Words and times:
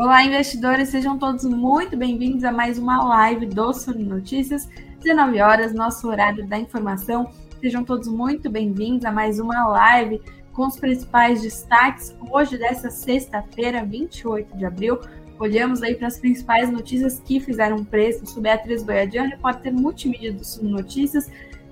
Olá, 0.00 0.22
investidores, 0.22 0.90
sejam 0.90 1.18
todos 1.18 1.42
muito 1.42 1.96
bem-vindos 1.96 2.44
a 2.44 2.52
mais 2.52 2.78
uma 2.78 3.02
live 3.02 3.46
do 3.46 3.72
Sul 3.72 3.98
Notícias, 3.98 4.68
19 5.00 5.40
horas, 5.40 5.74
nosso 5.74 6.06
horário 6.06 6.46
da 6.46 6.56
informação. 6.56 7.28
Sejam 7.60 7.82
todos 7.82 8.06
muito 8.06 8.48
bem-vindos 8.48 9.04
a 9.04 9.10
mais 9.10 9.40
uma 9.40 9.66
live 9.66 10.22
com 10.52 10.68
os 10.68 10.78
principais 10.78 11.42
destaques 11.42 12.14
hoje 12.30 12.56
dessa 12.56 12.90
sexta-feira, 12.90 13.84
28 13.84 14.56
de 14.56 14.64
abril. 14.64 15.00
Olhamos 15.36 15.82
aí 15.82 15.96
para 15.96 16.06
as 16.06 16.16
principais 16.16 16.70
notícias 16.70 17.18
que 17.18 17.40
fizeram 17.40 17.84
preço. 17.84 18.24
Sou 18.24 18.40
Beatriz 18.40 18.84
Boiadian, 18.84 19.24
repórter 19.24 19.72
multimídia 19.72 20.32
do 20.32 20.44
Sul 20.44 20.62
Notícias 20.62 21.28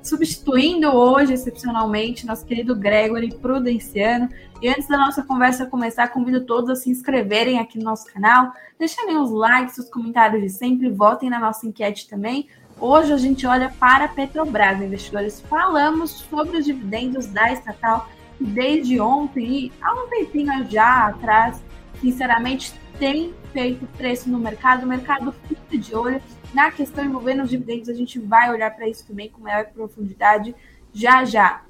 substituindo 0.07 0.89
hoje, 0.89 1.35
excepcionalmente, 1.35 2.27
nosso 2.27 2.47
querido 2.47 2.75
Gregory 2.75 3.35
Prudenciano. 3.35 4.29
E 4.63 4.69
antes 4.69 4.89
da 4.89 4.97
nossa 4.97 5.23
conversa 5.23 5.67
começar, 5.67 6.09
convido 6.09 6.47
todos 6.47 6.71
a 6.71 6.77
se 6.77 6.89
inscreverem 6.89 7.59
aqui 7.59 7.79
no 7.79 7.85
nosso 7.85 8.07
canal, 8.13 8.53
deixarem 8.79 9.19
os 9.19 9.31
likes, 9.31 9.77
os 9.79 9.91
comentários 9.91 10.43
de 10.43 10.49
sempre, 10.49 10.89
votem 10.89 11.29
na 11.29 11.39
nossa 11.39 11.67
enquete 11.67 12.09
também. 12.09 12.49
Hoje 12.81 13.13
a 13.13 13.17
gente 13.17 13.47
olha 13.47 13.73
para 13.81 14.05
a 14.05 14.09
Petrobras, 14.09 14.81
investidores. 14.81 15.41
Falamos 15.41 16.11
sobre 16.11 16.59
os 16.59 16.65
dividendos 16.65 17.27
da 17.27 17.53
estatal 17.53 18.09
desde 18.39 19.01
ontem 19.01 19.45
e 19.47 19.73
há 19.81 19.95
um 19.95 20.09
tempinho 20.09 20.71
já 20.71 21.09
atrás, 21.09 21.63
sinceramente, 22.01 22.75
tem 22.99 23.35
feito 23.53 23.87
preço 23.97 24.29
no 24.29 24.39
mercado, 24.39 24.85
o 24.85 24.87
mercado 24.87 25.35
fica 25.49 25.79
de 25.79 25.95
olho 25.95 26.21
na 26.55 26.71
questão 26.71 27.05
envolvendo 27.05 27.43
os 27.43 27.51
dividendos, 27.51 27.89
a 27.89 27.95
gente 27.95 28.19
vai 28.19 28.51
olhar 28.51 28.75
para 28.75 28.89
isso 28.89 29.07
também 29.07 29.29
com 29.29 29.41
maior 29.41 29.67
profundidade 29.67 30.55
já 30.93 31.25
já. 31.25 31.63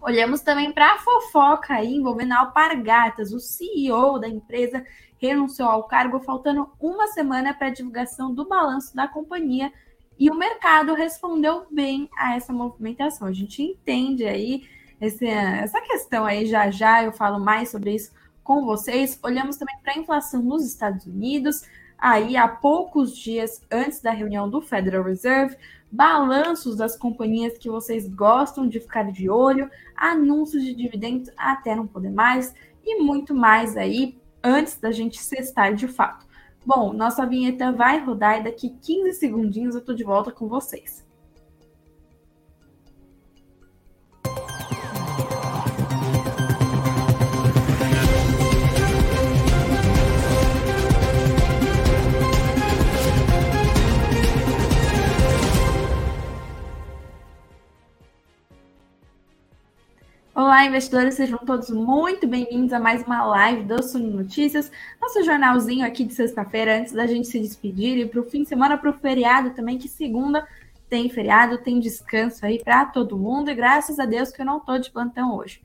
Olhamos 0.00 0.40
também 0.42 0.72
para 0.72 0.94
a 0.94 0.98
fofoca 0.98 1.74
aí 1.74 1.94
envolvendo 1.94 2.32
a 2.32 2.40
Alpargatas. 2.40 3.32
O 3.32 3.40
CEO 3.40 4.18
da 4.18 4.28
empresa 4.28 4.84
renunciou 5.18 5.68
ao 5.68 5.84
cargo 5.84 6.20
faltando 6.20 6.70
uma 6.78 7.06
semana 7.08 7.54
para 7.54 7.68
a 7.68 7.72
divulgação 7.72 8.34
do 8.34 8.46
balanço 8.46 8.94
da 8.94 9.08
companhia 9.08 9.72
e 10.18 10.30
o 10.30 10.34
mercado 10.34 10.94
respondeu 10.94 11.66
bem 11.70 12.08
a 12.16 12.36
essa 12.36 12.52
movimentação. 12.52 13.26
A 13.26 13.32
gente 13.32 13.62
entende 13.62 14.24
aí 14.24 14.68
esse, 15.00 15.26
essa 15.26 15.80
questão 15.80 16.24
aí 16.24 16.46
já 16.46 16.70
já, 16.70 17.02
eu 17.02 17.12
falo 17.12 17.40
mais 17.40 17.70
sobre 17.70 17.94
isso 17.94 18.12
com 18.42 18.64
vocês. 18.64 19.18
Olhamos 19.22 19.56
também 19.56 19.76
para 19.82 19.94
a 19.94 19.98
inflação 19.98 20.42
nos 20.42 20.64
Estados 20.64 21.06
Unidos, 21.06 21.62
aí 21.98 22.36
há 22.36 22.48
poucos 22.48 23.16
dias 23.16 23.62
antes 23.70 24.00
da 24.00 24.10
reunião 24.10 24.48
do 24.48 24.60
Federal 24.60 25.02
Reserve, 25.02 25.56
balanços 25.90 26.76
das 26.76 26.96
companhias 26.96 27.56
que 27.56 27.70
vocês 27.70 28.08
gostam 28.08 28.66
de 28.66 28.80
ficar 28.80 29.10
de 29.12 29.30
olho, 29.30 29.70
anúncios 29.96 30.64
de 30.64 30.74
dividendos 30.74 31.30
até 31.36 31.74
não 31.74 31.86
poder 31.86 32.10
mais 32.10 32.54
e 32.84 33.00
muito 33.02 33.34
mais 33.34 33.76
aí 33.76 34.18
antes 34.42 34.78
da 34.78 34.90
gente 34.90 35.22
cestar 35.22 35.74
de 35.74 35.88
fato. 35.88 36.26
Bom, 36.66 36.92
nossa 36.92 37.26
vinheta 37.26 37.72
vai 37.72 38.04
rodar 38.04 38.40
e 38.40 38.44
daqui 38.44 38.70
15 38.82 39.12
segundinhos 39.12 39.74
eu 39.74 39.84
tô 39.84 39.94
de 39.94 40.02
volta 40.02 40.32
com 40.32 40.48
vocês. 40.48 41.04
Olá, 60.34 60.64
investidores, 60.66 61.14
sejam 61.14 61.38
todos 61.38 61.70
muito 61.70 62.26
bem-vindos 62.26 62.72
a 62.72 62.80
mais 62.80 63.06
uma 63.06 63.24
live 63.24 63.62
do 63.62 63.80
Suno 63.80 64.10
Notícias, 64.10 64.68
nosso 65.00 65.22
jornalzinho 65.22 65.86
aqui 65.86 66.02
de 66.02 66.12
sexta-feira, 66.12 66.80
antes 66.80 66.92
da 66.92 67.06
gente 67.06 67.28
se 67.28 67.38
despedir 67.38 67.98
e 67.98 68.04
para 68.04 68.20
o 68.20 68.24
fim 68.24 68.42
de 68.42 68.48
semana, 68.48 68.76
para 68.76 68.90
o 68.90 68.94
feriado 68.94 69.50
também, 69.50 69.78
que 69.78 69.86
segunda 69.86 70.44
tem 70.88 71.08
feriado, 71.08 71.58
tem 71.58 71.78
descanso 71.78 72.44
aí 72.44 72.60
para 72.60 72.84
todo 72.86 73.16
mundo, 73.16 73.48
e 73.48 73.54
graças 73.54 74.00
a 74.00 74.06
Deus 74.06 74.32
que 74.32 74.42
eu 74.42 74.46
não 74.46 74.56
estou 74.56 74.76
de 74.76 74.90
plantão 74.90 75.36
hoje. 75.36 75.62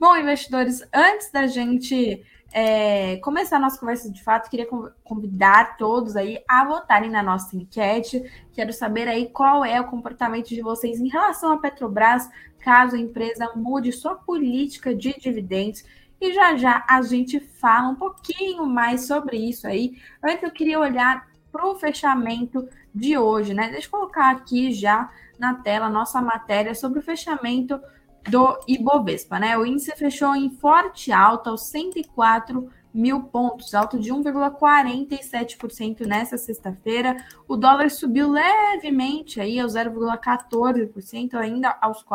Bom, 0.00 0.16
investidores, 0.16 0.82
antes 0.92 1.30
da 1.30 1.46
gente 1.46 2.24
é, 2.52 3.18
começar 3.18 3.56
a 3.56 3.60
nossa 3.60 3.78
conversa 3.78 4.10
de 4.10 4.22
fato, 4.22 4.48
queria 4.48 4.66
convidar 5.04 5.76
todos 5.76 6.16
aí 6.16 6.42
a 6.48 6.64
votarem 6.64 7.10
na 7.10 7.22
nossa 7.22 7.54
enquete. 7.56 8.22
Quero 8.52 8.72
saber 8.72 9.06
aí 9.06 9.28
qual 9.28 9.64
é 9.64 9.80
o 9.80 9.86
comportamento 9.86 10.48
de 10.48 10.62
vocês 10.62 10.98
em 10.98 11.08
relação 11.08 11.52
à 11.52 11.58
Petrobras, 11.58 12.28
caso 12.58 12.96
a 12.96 12.98
empresa 12.98 13.52
mude 13.54 13.92
sua 13.92 14.14
política 14.14 14.94
de 14.94 15.14
dividendos. 15.18 15.84
E 16.20 16.32
já 16.32 16.56
já 16.56 16.84
a 16.88 17.00
gente 17.02 17.38
fala 17.38 17.88
um 17.88 17.94
pouquinho 17.94 18.66
mais 18.66 19.06
sobre 19.06 19.36
isso 19.36 19.66
aí. 19.66 19.96
Antes 20.22 20.42
eu 20.42 20.50
queria 20.50 20.80
olhar 20.80 21.28
para 21.52 21.66
o 21.66 21.76
fechamento 21.76 22.68
de 22.94 23.16
hoje, 23.16 23.54
né? 23.54 23.70
Deixa 23.70 23.86
eu 23.86 23.90
colocar 23.90 24.30
aqui 24.30 24.72
já 24.72 25.08
na 25.38 25.54
tela 25.54 25.88
nossa 25.88 26.20
matéria 26.20 26.74
sobre 26.74 26.98
o 26.98 27.02
fechamento 27.02 27.80
do 28.28 28.58
Ibovespa, 28.66 29.38
né? 29.38 29.56
O 29.56 29.64
índice 29.64 29.92
fechou 29.96 30.34
em 30.34 30.50
forte 30.50 31.12
alta 31.12 31.50
aos 31.50 31.68
104 31.68 32.68
mil 32.98 33.22
pontos, 33.22 33.74
alta 33.74 33.98
de 33.98 34.10
1,47% 34.12 36.04
nessa 36.06 36.36
sexta-feira. 36.36 37.16
O 37.46 37.56
dólar 37.56 37.90
subiu 37.90 38.30
levemente 38.30 39.40
aí 39.40 39.60
aos 39.60 39.74
0,14%, 39.74 41.34
ainda 41.34 41.78
aos 41.80 42.02
R$ 42.02 42.08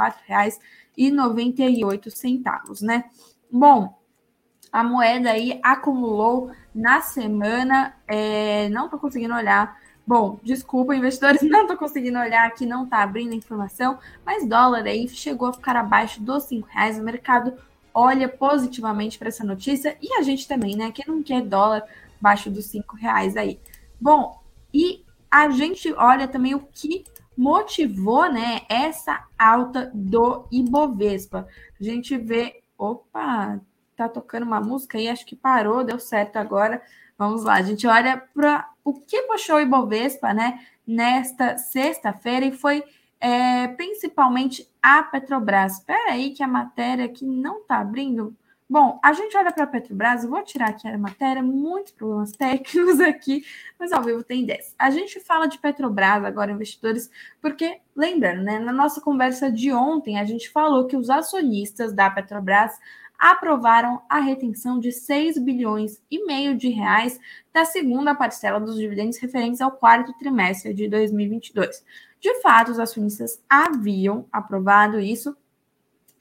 4,98, 0.98 2.82
né? 2.82 3.06
Bom, 3.52 3.98
a 4.72 4.84
moeda 4.84 5.32
aí 5.32 5.60
acumulou 5.64 6.52
na 6.76 7.02
semana, 7.02 7.96
é, 8.08 8.68
não 8.70 8.86
estou 8.86 9.00
conseguindo 9.00 9.34
olhar 9.34 9.82
Bom, 10.06 10.38
desculpa, 10.44 10.94
investidores, 10.94 11.42
não 11.50 11.62
estou 11.62 11.78
conseguindo 11.78 12.20
olhar 12.20 12.46
aqui, 12.46 12.66
não 12.66 12.84
está 12.84 13.02
abrindo 13.02 13.32
a 13.32 13.36
informação, 13.36 13.98
mas 14.26 14.46
dólar 14.46 14.84
aí 14.84 15.08
chegou 15.08 15.48
a 15.48 15.54
ficar 15.54 15.78
abaixo 15.78 16.22
dos 16.22 16.44
cinco 16.44 16.68
reais. 16.68 17.00
O 17.00 17.04
mercado 17.04 17.54
olha 17.94 18.28
positivamente 18.28 19.18
para 19.18 19.28
essa 19.28 19.44
notícia 19.44 19.98
e 20.02 20.14
a 20.14 20.22
gente 20.22 20.48
também, 20.48 20.76
né? 20.76 20.92
Quem 20.92 21.06
não 21.08 21.22
quer 21.22 21.42
dólar 21.42 21.84
abaixo 22.20 22.50
dos 22.50 22.66
cinco 22.66 22.96
reais 22.96 23.36
aí. 23.38 23.60
Bom, 24.00 24.42
e 24.74 25.06
a 25.30 25.50
gente 25.50 25.92
olha 25.94 26.28
também 26.28 26.56
o 26.56 26.60
que 26.60 27.04
motivou, 27.38 28.32
né, 28.32 28.62
essa 28.70 29.26
alta 29.38 29.92
do 29.94 30.48
Ibovespa. 30.52 31.48
A 31.80 31.84
gente 31.84 32.16
vê, 32.18 32.62
opa, 32.78 33.60
tá 33.96 34.08
tocando 34.08 34.44
uma 34.44 34.62
música 34.62 34.98
aí, 34.98 35.08
acho 35.08 35.26
que 35.26 35.36
parou, 35.36 35.84
deu 35.84 36.00
certo 36.00 36.38
agora. 36.38 36.82
Vamos 37.18 37.44
lá, 37.44 37.56
a 37.56 37.62
gente 37.62 37.86
olha 37.88 38.18
para 38.34 38.70
o 38.84 38.94
que 38.94 39.22
puxou 39.24 39.56
o 39.56 39.62
Ibovespa, 39.62 40.34
né, 40.34 40.60
nesta 40.86 41.58
sexta-feira 41.58 42.46
e 42.46 42.52
foi 42.52 42.84
é, 43.24 43.70
principalmente 43.70 44.70
a 44.82 45.02
Petrobras. 45.02 45.78
Espera 45.78 46.12
aí 46.12 46.32
que 46.32 46.44
a 46.44 46.48
matéria 46.48 47.06
aqui 47.06 47.26
não 47.26 47.62
está 47.62 47.78
abrindo. 47.80 48.36
Bom, 48.70 49.00
a 49.02 49.14
gente 49.14 49.38
olha 49.38 49.52
para 49.52 49.64
a 49.64 49.68
Petrobras, 49.68 50.26
vou 50.26 50.44
tirar 50.44 50.70
aqui 50.70 50.88
a 50.88 50.98
matéria, 50.98 51.42
muitos 51.42 51.94
problemas 51.94 52.34
técnicos 52.34 53.00
aqui, 53.02 53.46
mas 53.80 53.94
ao 53.94 54.04
vivo 54.04 54.24
tem 54.24 54.46
10. 54.46 54.76
A 54.78 54.90
gente 54.90 55.22
fala 55.22 55.48
de 55.48 55.58
Petrobras 55.58 56.26
agora, 56.26 56.52
investidores, 56.52 57.10
porque, 57.42 57.80
lembrando, 57.96 58.44
né, 58.44 58.60
na 58.60 58.74
nossa 58.74 59.00
conversa 59.00 59.50
de 59.50 59.72
ontem, 59.72 60.20
a 60.20 60.26
gente 60.26 60.50
falou 60.50 60.86
que 60.86 60.98
os 60.98 61.10
acionistas 61.10 61.94
da 61.94 62.10
Petrobras 62.10 62.78
aprovaram 63.24 64.02
a 64.10 64.20
retenção 64.20 64.78
de 64.78 64.92
6 64.92 65.38
bilhões 65.38 66.04
e 66.12 66.26
meio 66.26 66.58
de 66.58 66.68
reais 66.68 67.18
da 67.54 67.64
segunda 67.64 68.14
parcela 68.14 68.60
dos 68.60 68.76
dividendos 68.76 69.18
referentes 69.18 69.62
ao 69.62 69.72
quarto 69.72 70.12
trimestre 70.18 70.74
de 70.74 70.90
2022. 70.90 71.86
De 72.20 72.42
fato, 72.42 72.72
os 72.72 72.80
acionistas 72.80 73.42
haviam 73.50 74.28
aprovado 74.30 75.00
isso. 75.00 75.38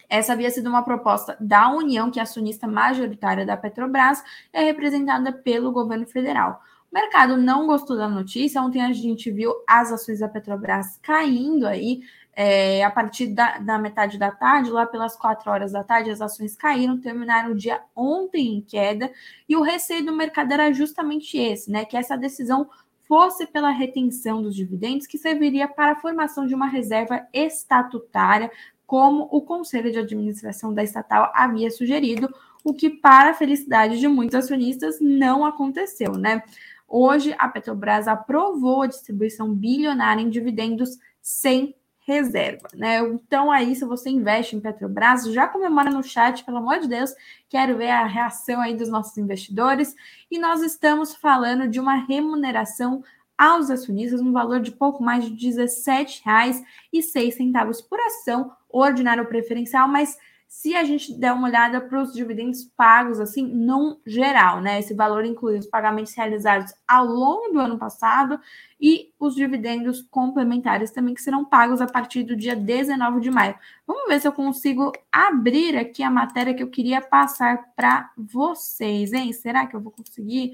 Essa 0.08 0.34
havia 0.34 0.48
sido 0.52 0.68
uma 0.68 0.84
proposta 0.84 1.36
da 1.40 1.70
União, 1.70 2.08
que 2.08 2.20
é 2.20 2.22
acionista 2.22 2.68
majoritária 2.68 3.44
da 3.44 3.56
Petrobras, 3.56 4.22
é 4.52 4.62
representada 4.62 5.32
pelo 5.32 5.72
governo 5.72 6.06
federal. 6.06 6.62
O 6.88 6.94
mercado 6.94 7.36
não 7.36 7.66
gostou 7.66 7.96
da 7.96 8.08
notícia. 8.08 8.62
Ontem 8.62 8.80
a 8.80 8.92
gente 8.92 9.28
viu 9.28 9.52
as 9.66 9.90
ações 9.90 10.20
da 10.20 10.28
Petrobras 10.28 11.00
caindo 11.02 11.66
aí 11.66 12.02
é, 12.34 12.82
a 12.82 12.90
partir 12.90 13.28
da, 13.28 13.58
da, 13.58 13.78
metade 13.78 14.18
da 14.18 14.30
tarde, 14.30 14.70
lá 14.70 14.86
pelas 14.86 15.16
quatro 15.16 15.50
horas 15.50 15.72
da 15.72 15.84
tarde, 15.84 16.10
as 16.10 16.20
ações 16.20 16.56
caíram, 16.56 16.98
terminaram 16.98 17.52
o 17.52 17.54
dia 17.54 17.82
ontem 17.94 18.56
em 18.56 18.60
queda, 18.60 19.10
e 19.48 19.56
o 19.56 19.62
receio 19.62 20.04
do 20.04 20.16
mercado 20.16 20.52
era 20.52 20.72
justamente 20.72 21.36
esse, 21.36 21.70
né? 21.70 21.84
Que 21.84 21.96
essa 21.96 22.16
decisão 22.16 22.68
fosse 23.06 23.46
pela 23.46 23.70
retenção 23.70 24.42
dos 24.42 24.56
dividendos, 24.56 25.06
que 25.06 25.18
serviria 25.18 25.68
para 25.68 25.92
a 25.92 25.96
formação 25.96 26.46
de 26.46 26.54
uma 26.54 26.66
reserva 26.66 27.26
estatutária, 27.32 28.50
como 28.86 29.28
o 29.30 29.42
Conselho 29.42 29.92
de 29.92 29.98
Administração 29.98 30.72
da 30.72 30.82
estatal 30.82 31.30
havia 31.34 31.70
sugerido, 31.70 32.32
o 32.64 32.72
que, 32.72 32.88
para 32.88 33.30
a 33.30 33.34
felicidade 33.34 33.98
de 33.98 34.08
muitos 34.08 34.34
acionistas, 34.34 34.98
não 35.00 35.44
aconteceu, 35.44 36.12
né? 36.12 36.42
Hoje, 36.88 37.34
a 37.38 37.48
Petrobras 37.48 38.06
aprovou 38.06 38.82
a 38.82 38.86
distribuição 38.86 39.54
bilionária 39.54 40.20
em 40.20 40.30
dividendos 40.30 40.98
sem 41.20 41.74
reserva, 42.06 42.68
né? 42.74 42.98
Então 42.98 43.50
aí, 43.50 43.74
se 43.74 43.84
você 43.84 44.10
investe 44.10 44.56
em 44.56 44.60
Petrobras, 44.60 45.24
já 45.32 45.46
comemora 45.46 45.90
no 45.90 46.02
chat, 46.02 46.44
pelo 46.44 46.58
amor 46.58 46.80
de 46.80 46.88
Deus, 46.88 47.14
quero 47.48 47.76
ver 47.76 47.90
a 47.90 48.06
reação 48.06 48.60
aí 48.60 48.74
dos 48.74 48.88
nossos 48.88 49.16
investidores. 49.16 49.94
E 50.30 50.38
nós 50.38 50.62
estamos 50.62 51.14
falando 51.14 51.68
de 51.68 51.78
uma 51.78 51.94
remuneração 51.94 53.04
aos 53.38 53.70
acionistas 53.70 54.20
no 54.20 54.32
valor 54.32 54.60
de 54.60 54.72
pouco 54.72 55.02
mais 55.02 55.24
de 55.24 55.48
R$ 55.48 55.64
17,06 55.64 57.88
por 57.88 57.98
ação, 58.00 58.52
ordinário 58.68 59.26
preferencial, 59.26 59.88
mas 59.88 60.18
se 60.52 60.76
a 60.76 60.84
gente 60.84 61.18
der 61.18 61.32
uma 61.32 61.48
olhada 61.48 61.80
para 61.80 62.02
os 62.02 62.12
dividendos 62.12 62.62
pagos, 62.76 63.18
assim, 63.18 63.42
no 63.42 63.98
geral, 64.06 64.60
né? 64.60 64.78
Esse 64.78 64.92
valor 64.92 65.24
inclui 65.24 65.58
os 65.58 65.66
pagamentos 65.66 66.12
realizados 66.12 66.74
ao 66.86 67.06
longo 67.06 67.54
do 67.54 67.58
ano 67.58 67.78
passado 67.78 68.38
e 68.78 69.14
os 69.18 69.34
dividendos 69.34 70.02
complementares 70.02 70.90
também, 70.90 71.14
que 71.14 71.22
serão 71.22 71.42
pagos 71.42 71.80
a 71.80 71.86
partir 71.86 72.22
do 72.22 72.36
dia 72.36 72.54
19 72.54 73.22
de 73.22 73.30
maio. 73.30 73.54
Vamos 73.86 74.06
ver 74.06 74.20
se 74.20 74.28
eu 74.28 74.32
consigo 74.32 74.92
abrir 75.10 75.74
aqui 75.74 76.02
a 76.02 76.10
matéria 76.10 76.52
que 76.52 76.62
eu 76.62 76.68
queria 76.68 77.00
passar 77.00 77.72
para 77.74 78.12
vocês, 78.14 79.14
hein? 79.14 79.32
Será 79.32 79.66
que 79.66 79.74
eu 79.74 79.80
vou 79.80 79.90
conseguir? 79.90 80.52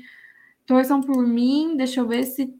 Torçam 0.64 1.00
por 1.00 1.26
mim, 1.26 1.76
deixa 1.76 1.98
eu 1.98 2.06
ver 2.06 2.22
se 2.22 2.54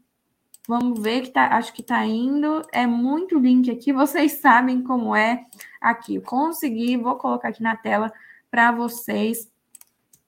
Vamos 0.69 1.01
ver 1.01 1.21
que 1.21 1.31
tá, 1.31 1.57
acho 1.57 1.73
que 1.73 1.81
tá 1.81 2.05
indo. 2.05 2.61
É 2.71 2.85
muito 2.85 3.39
link 3.39 3.71
aqui, 3.71 3.91
vocês 3.91 4.33
sabem 4.39 4.83
como 4.83 5.15
é 5.15 5.47
aqui. 5.81 6.21
Consegui, 6.21 6.95
vou 6.95 7.15
colocar 7.15 7.49
aqui 7.49 7.63
na 7.63 7.75
tela 7.75 8.13
para 8.51 8.71
vocês, 8.71 9.51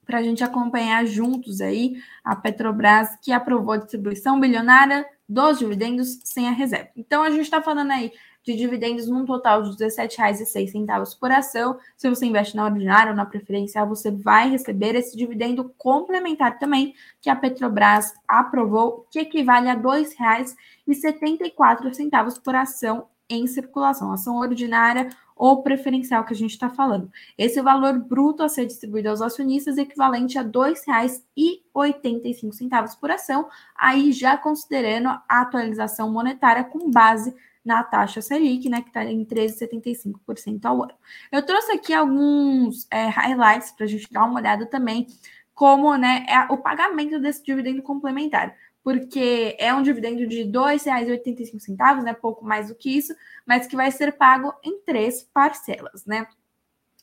para 0.03 0.17
a 0.17 0.23
gente 0.23 0.43
acompanhar 0.43 1.05
juntos 1.05 1.61
aí 1.61 2.01
a 2.23 2.35
Petrobras 2.35 3.15
que 3.21 3.31
aprovou 3.31 3.73
a 3.73 3.77
distribuição 3.77 4.39
bilionária 4.39 5.05
dos 5.29 5.59
dividendos 5.59 6.19
sem 6.23 6.47
a 6.47 6.51
reserva. 6.51 6.89
Então 6.97 7.21
a 7.21 7.29
gente 7.29 7.41
está 7.43 7.61
falando 7.61 7.91
aí 7.91 8.11
de 8.43 8.55
dividendos 8.55 9.07
num 9.07 9.25
total 9.25 9.63
de 9.63 9.69
R$ 9.69 9.75
17,06 9.75 11.17
por 11.19 11.31
ação. 11.31 11.77
Se 11.95 12.09
você 12.09 12.25
investe 12.25 12.55
na 12.55 12.65
ordinária 12.65 13.11
ou 13.11 13.15
na 13.15 13.25
preferencial, 13.25 13.88
você 13.88 14.09
vai 14.11 14.49
receber 14.49 14.95
esse 14.95 15.15
dividendo 15.15 15.71
complementar 15.77 16.57
também, 16.57 16.95
que 17.21 17.29
a 17.29 17.35
Petrobras 17.35 18.15
aprovou, 18.27 19.05
que 19.11 19.19
equivale 19.19 19.69
a 19.69 19.73
R$ 19.73 19.81
2,74 19.81 22.41
por 22.43 22.55
ação 22.55 23.05
em 23.29 23.45
circulação, 23.47 24.11
ação 24.11 24.38
ordinária 24.38 25.07
ou 25.35 25.61
preferencial 25.63 26.23
que 26.23 26.33
a 26.33 26.38
gente 26.38 26.51
está 26.51 26.69
falando. 26.69 27.11
Esse 27.38 27.61
valor 27.61 27.97
bruto 27.97 28.43
a 28.43 28.49
ser 28.49 28.65
distribuído 28.67 29.09
aos 29.09 29.21
acionistas 29.21 29.77
é 29.77 29.81
equivalente 29.81 30.38
a 30.38 30.43
R$ 30.43 30.49
2,85 30.49 32.99
por 32.99 33.09
ação, 33.09 33.49
aí 33.75 34.11
já 34.11 34.38
considerando 34.38 35.07
a 35.07 35.41
atualização 35.41 36.11
monetária 36.11 36.63
com 36.63 36.91
base 36.91 37.33
na 37.63 37.84
taxa 37.84 38.22
Selic, 38.22 38.69
né, 38.69 38.81
que 38.81 38.90
está 38.90 39.04
em 39.04 39.24
13,75% 39.24 40.66
ao 40.66 40.84
ano. 40.84 40.94
Eu 41.31 41.46
trouxe 41.46 41.72
aqui 41.72 41.94
alguns 41.94 42.88
é, 42.90 43.08
highlights 43.08 43.72
para 43.72 43.86
a 43.86 43.90
gente 43.90 44.12
dar 44.12 44.25
uma 44.25 44.40
olhada 44.40 44.66
também, 44.66 45.08
como 45.54 45.96
né, 45.96 46.25
é 46.28 46.40
o 46.52 46.58
pagamento 46.58 47.19
desse 47.19 47.44
dividendo 47.44 47.84
complementar, 47.84 48.56
porque 48.84 49.56
é 49.60 49.74
um 49.74 49.84
dividendo 49.84 50.25
de 50.28 50.44
R$ 50.44 50.52
2,85, 50.52 52.02
né, 52.04 52.13
pouco 52.13 52.44
mais 52.44 52.69
do 52.69 52.75
que 52.75 52.98
isso, 52.98 53.13
mas 53.46 53.68
que 53.68 53.75
vai 53.75 53.92
ser 53.92 54.13
pago 54.13 54.54
em 54.63 54.81
três 54.81 55.24
parcelas, 55.24 56.06
né? 56.06 56.25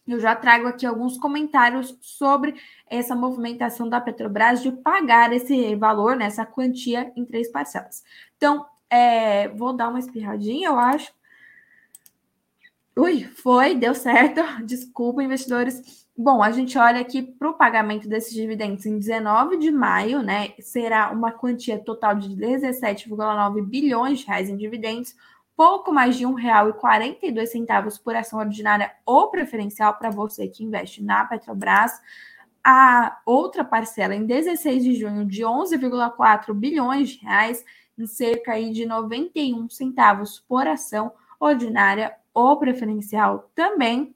Eu 0.07 0.19
já 0.19 0.35
trago 0.35 0.67
aqui 0.67 0.87
alguns 0.87 1.19
comentários 1.19 1.97
sobre 2.01 2.55
essa 2.89 3.15
movimentação 3.15 3.87
da 3.87 4.01
Petrobras 4.01 4.63
de 4.63 4.73
pagar 4.73 5.35
esse 5.35 5.77
valor, 5.77 6.17
né, 6.17 6.25
essa 6.25 6.47
quantia 6.47 7.13
em 7.15 7.27
três 7.27 7.53
parcelas. 7.53 8.03
Então, 8.37 8.65
é, 8.91 9.49
vou 9.49 9.73
dar 9.73 9.89
uma 9.89 9.99
espirradinha, 9.99 10.69
eu 10.69 10.79
acho. 10.79 11.13
Ui, 12.97 13.25
foi, 13.25 13.75
deu 13.77 13.95
certo. 13.95 14.41
Desculpa, 14.67 15.23
investidores. 15.23 16.07
Bom, 16.17 16.43
a 16.43 16.51
gente 16.51 16.77
olha 16.77 17.01
aqui 17.01 17.23
para 17.23 17.49
o 17.49 17.55
pagamento 17.55 18.09
desses 18.09 18.35
dividendos 18.35 18.85
em 18.87 18.99
19 18.99 19.57
de 19.57 19.71
maio, 19.71 20.21
né? 20.21 20.53
Será 20.59 21.13
uma 21.13 21.31
quantia 21.31 21.79
total 21.79 22.17
de 22.17 22.31
17,9 22.31 23.65
bilhões 23.65 24.19
de 24.19 24.27
reais 24.27 24.51
em 24.51 24.57
dividendos, 24.57 25.15
pouco 25.57 25.93
mais 25.93 26.17
de 26.17 26.27
R$ 26.27 26.33
1,42 26.33 28.03
por 28.03 28.17
ação 28.17 28.41
ordinária 28.41 28.93
ou 29.07 29.31
preferencial 29.31 29.95
para 29.95 30.11
você 30.11 30.49
que 30.49 30.65
investe 30.65 31.05
na 31.05 31.25
Petrobras. 31.25 31.93
A 32.65 33.21
outra 33.25 33.65
parcela 33.65 34.15
em 34.15 34.27
16 34.27 34.83
de 34.83 34.95
junho 34.95 35.25
de 35.25 35.43
11,4 35.43 36.53
bilhões 36.53 37.11
de 37.11 37.25
reais 37.25 37.65
em 37.99 38.07
cerca 38.07 38.53
aí 38.53 38.71
de 38.71 38.87
91 38.87 39.69
centavos 39.69 40.41
por 40.49 40.67
ação 40.67 41.13
ordinária 41.41 42.15
ou 42.33 42.57
preferencial 42.57 43.51
também. 43.55 44.15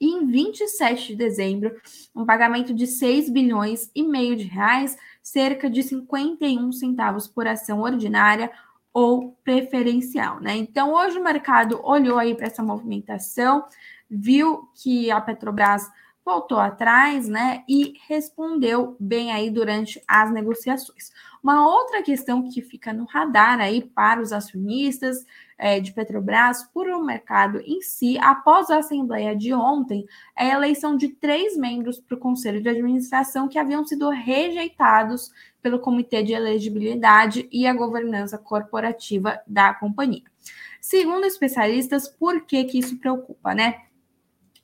E 0.00 0.06
em 0.06 0.26
27 0.26 1.08
de 1.08 1.16
dezembro, 1.16 1.74
um 2.14 2.24
pagamento 2.24 2.72
de 2.72 2.86
6 2.86 3.30
bilhões 3.30 3.90
e 3.94 4.02
meio 4.02 4.36
de 4.36 4.44
reais, 4.44 4.96
cerca 5.22 5.68
de 5.68 5.82
51 5.82 6.70
centavos 6.72 7.26
por 7.26 7.46
ação 7.46 7.80
ordinária 7.80 8.50
ou 8.92 9.36
preferencial, 9.44 10.40
né? 10.40 10.56
Então, 10.56 10.92
hoje 10.92 11.18
o 11.18 11.24
mercado 11.24 11.80
olhou 11.82 12.18
aí 12.18 12.34
para 12.34 12.46
essa 12.46 12.62
movimentação, 12.62 13.64
viu 14.08 14.68
que 14.74 15.10
a 15.10 15.20
Petrobras 15.20 15.88
voltou 16.28 16.58
atrás, 16.58 17.26
né, 17.26 17.64
e 17.66 17.94
respondeu 18.06 18.94
bem 19.00 19.32
aí 19.32 19.48
durante 19.48 19.98
as 20.06 20.30
negociações. 20.30 21.10
Uma 21.42 21.66
outra 21.66 22.02
questão 22.02 22.46
que 22.50 22.60
fica 22.60 22.92
no 22.92 23.06
radar 23.06 23.58
aí 23.60 23.80
para 23.80 24.20
os 24.20 24.30
acionistas 24.30 25.24
é, 25.56 25.80
de 25.80 25.90
Petrobras, 25.90 26.64
por 26.64 26.86
o 26.86 27.02
mercado 27.02 27.62
em 27.64 27.80
si, 27.80 28.18
após 28.18 28.68
a 28.68 28.76
Assembleia 28.76 29.34
de 29.34 29.54
ontem, 29.54 30.04
é 30.36 30.50
a 30.50 30.56
eleição 30.56 30.98
de 30.98 31.08
três 31.08 31.56
membros 31.56 31.98
para 31.98 32.14
o 32.14 32.20
Conselho 32.20 32.60
de 32.60 32.68
Administração 32.68 33.48
que 33.48 33.58
haviam 33.58 33.86
sido 33.86 34.10
rejeitados 34.10 35.32
pelo 35.62 35.78
Comitê 35.78 36.22
de 36.22 36.34
Elegibilidade 36.34 37.48
e 37.50 37.66
a 37.66 37.72
Governança 37.72 38.36
Corporativa 38.36 39.40
da 39.46 39.72
companhia. 39.72 40.24
Segundo 40.78 41.24
especialistas, 41.24 42.06
por 42.06 42.42
que, 42.42 42.64
que 42.64 42.78
isso 42.78 42.98
preocupa, 42.98 43.54
né? 43.54 43.87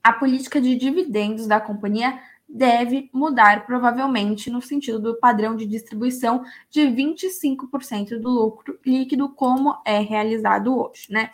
A 0.05 0.13
política 0.13 0.61
de 0.61 0.77
dividendos 0.77 1.47
da 1.47 1.59
companhia 1.59 2.21
deve 2.47 3.09
mudar, 3.11 3.65
provavelmente, 3.65 4.51
no 4.51 4.61
sentido 4.61 5.01
do 5.01 5.19
padrão 5.19 5.57
de 5.57 5.67
distribuição 5.67 6.45
de 6.71 6.83
25% 6.83 8.21
do 8.21 8.29
lucro 8.29 8.79
líquido, 8.85 9.31
como 9.31 9.75
é 9.85 9.99
realizado 10.01 10.79
hoje, 10.79 11.07
né? 11.11 11.31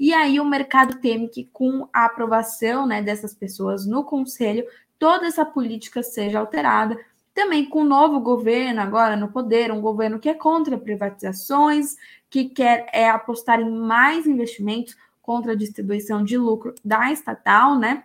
E 0.00 0.12
aí 0.14 0.40
o 0.40 0.44
mercado 0.44 0.98
teme 1.00 1.28
que, 1.28 1.44
com 1.52 1.86
a 1.92 2.06
aprovação 2.06 2.86
né, 2.86 3.02
dessas 3.02 3.34
pessoas 3.34 3.86
no 3.86 4.02
conselho, 4.04 4.66
toda 4.98 5.26
essa 5.26 5.44
política 5.44 6.02
seja 6.02 6.40
alterada. 6.40 6.98
Também 7.34 7.66
com 7.66 7.82
o 7.82 7.84
novo 7.84 8.20
governo 8.20 8.80
agora 8.80 9.16
no 9.16 9.28
poder, 9.28 9.70
um 9.70 9.80
governo 9.80 10.18
que 10.18 10.30
é 10.30 10.34
contra 10.34 10.78
privatizações, 10.78 11.94
que 12.30 12.46
quer 12.46 12.86
é, 12.92 13.08
apostar 13.08 13.60
em 13.60 13.70
mais 13.70 14.26
investimentos 14.26 14.96
contra 15.20 15.52
a 15.52 15.56
distribuição 15.56 16.24
de 16.24 16.38
lucro 16.38 16.74
da 16.84 17.12
estatal, 17.12 17.78
né? 17.78 18.04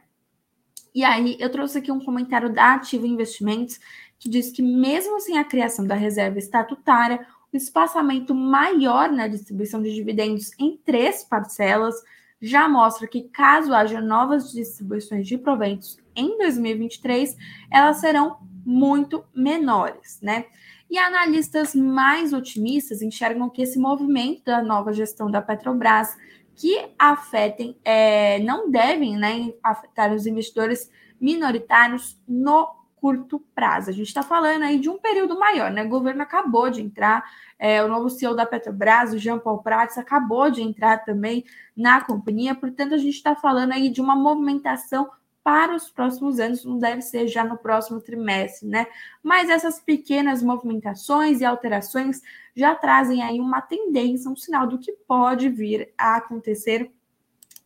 E 0.93 1.03
aí, 1.03 1.37
eu 1.39 1.51
trouxe 1.51 1.77
aqui 1.77 1.91
um 1.91 2.03
comentário 2.03 2.51
da 2.51 2.73
Ativo 2.73 3.05
Investimentos, 3.05 3.79
que 4.19 4.29
diz 4.29 4.51
que, 4.51 4.61
mesmo 4.61 5.19
sem 5.19 5.37
a 5.37 5.43
criação 5.43 5.85
da 5.85 5.95
reserva 5.95 6.39
estatutária, 6.39 7.25
o 7.51 7.57
espaçamento 7.57 8.35
maior 8.35 9.11
na 9.11 9.27
distribuição 9.27 9.81
de 9.81 9.93
dividendos 9.93 10.51
em 10.59 10.77
três 10.77 11.23
parcelas 11.23 11.95
já 12.41 12.69
mostra 12.69 13.07
que, 13.07 13.23
caso 13.23 13.73
haja 13.73 13.99
novas 13.99 14.51
distribuições 14.51 15.27
de 15.27 15.37
proventos 15.37 15.97
em 16.15 16.37
2023, 16.37 17.35
elas 17.71 17.97
serão 17.97 18.37
muito 18.65 19.23
menores, 19.33 20.19
né? 20.21 20.45
E 20.89 20.97
analistas 20.97 21.75
mais 21.75 22.33
otimistas 22.33 23.01
enxergam 23.01 23.49
que 23.49 23.61
esse 23.61 23.77
movimento 23.77 24.45
da 24.45 24.63
nova 24.63 24.91
gestão 24.91 25.29
da 25.29 25.41
Petrobras 25.41 26.17
que 26.59 26.89
afetem, 26.99 27.77
é, 27.85 28.37
não 28.39 28.69
devem 28.69 29.17
né, 29.17 29.53
afetar 29.63 30.13
os 30.13 30.27
investidores 30.27 30.91
minoritários 31.19 32.21
no 32.27 32.67
curto 32.97 33.39
prazo. 33.55 33.89
A 33.89 33.93
gente 33.93 34.07
está 34.07 34.21
falando 34.21 34.63
aí 34.63 34.77
de 34.77 34.89
um 34.89 34.99
período 34.99 35.39
maior, 35.39 35.71
né? 35.71 35.85
O 35.85 35.89
governo 35.89 36.21
acabou 36.21 36.69
de 36.69 36.81
entrar, 36.81 37.23
é, 37.57 37.81
o 37.81 37.87
novo 37.87 38.09
CEO 38.09 38.35
da 38.35 38.45
Petrobras, 38.45 39.13
o 39.13 39.17
Jean 39.17 39.39
Paul 39.39 39.59
Prats, 39.59 39.97
acabou 39.97 40.51
de 40.51 40.61
entrar 40.61 41.05
também 41.05 41.45
na 41.75 42.01
companhia, 42.01 42.53
portanto, 42.53 42.93
a 42.93 42.97
gente 42.97 43.15
está 43.15 43.37
falando 43.37 43.71
aí 43.71 43.89
de 43.89 44.01
uma 44.01 44.17
movimentação 44.17 45.09
para 45.49 45.75
os 45.75 45.89
próximos 45.89 46.39
anos, 46.39 46.63
não 46.63 46.77
deve 46.77 47.01
ser 47.01 47.27
já 47.27 47.43
no 47.43 47.57
próximo 47.57 47.99
trimestre, 47.99 48.69
né? 48.69 48.85
Mas 49.23 49.49
essas 49.49 49.79
pequenas 49.79 50.43
movimentações 50.43 51.41
e 51.41 51.45
alterações 51.45 52.21
já 52.55 52.75
trazem 52.75 53.23
aí 53.23 53.39
uma 53.39 53.59
tendência, 53.59 54.29
um 54.29 54.35
sinal 54.35 54.67
do 54.67 54.77
que 54.77 54.91
pode 55.07 55.49
vir 55.49 55.91
a 55.97 56.17
acontecer 56.17 56.91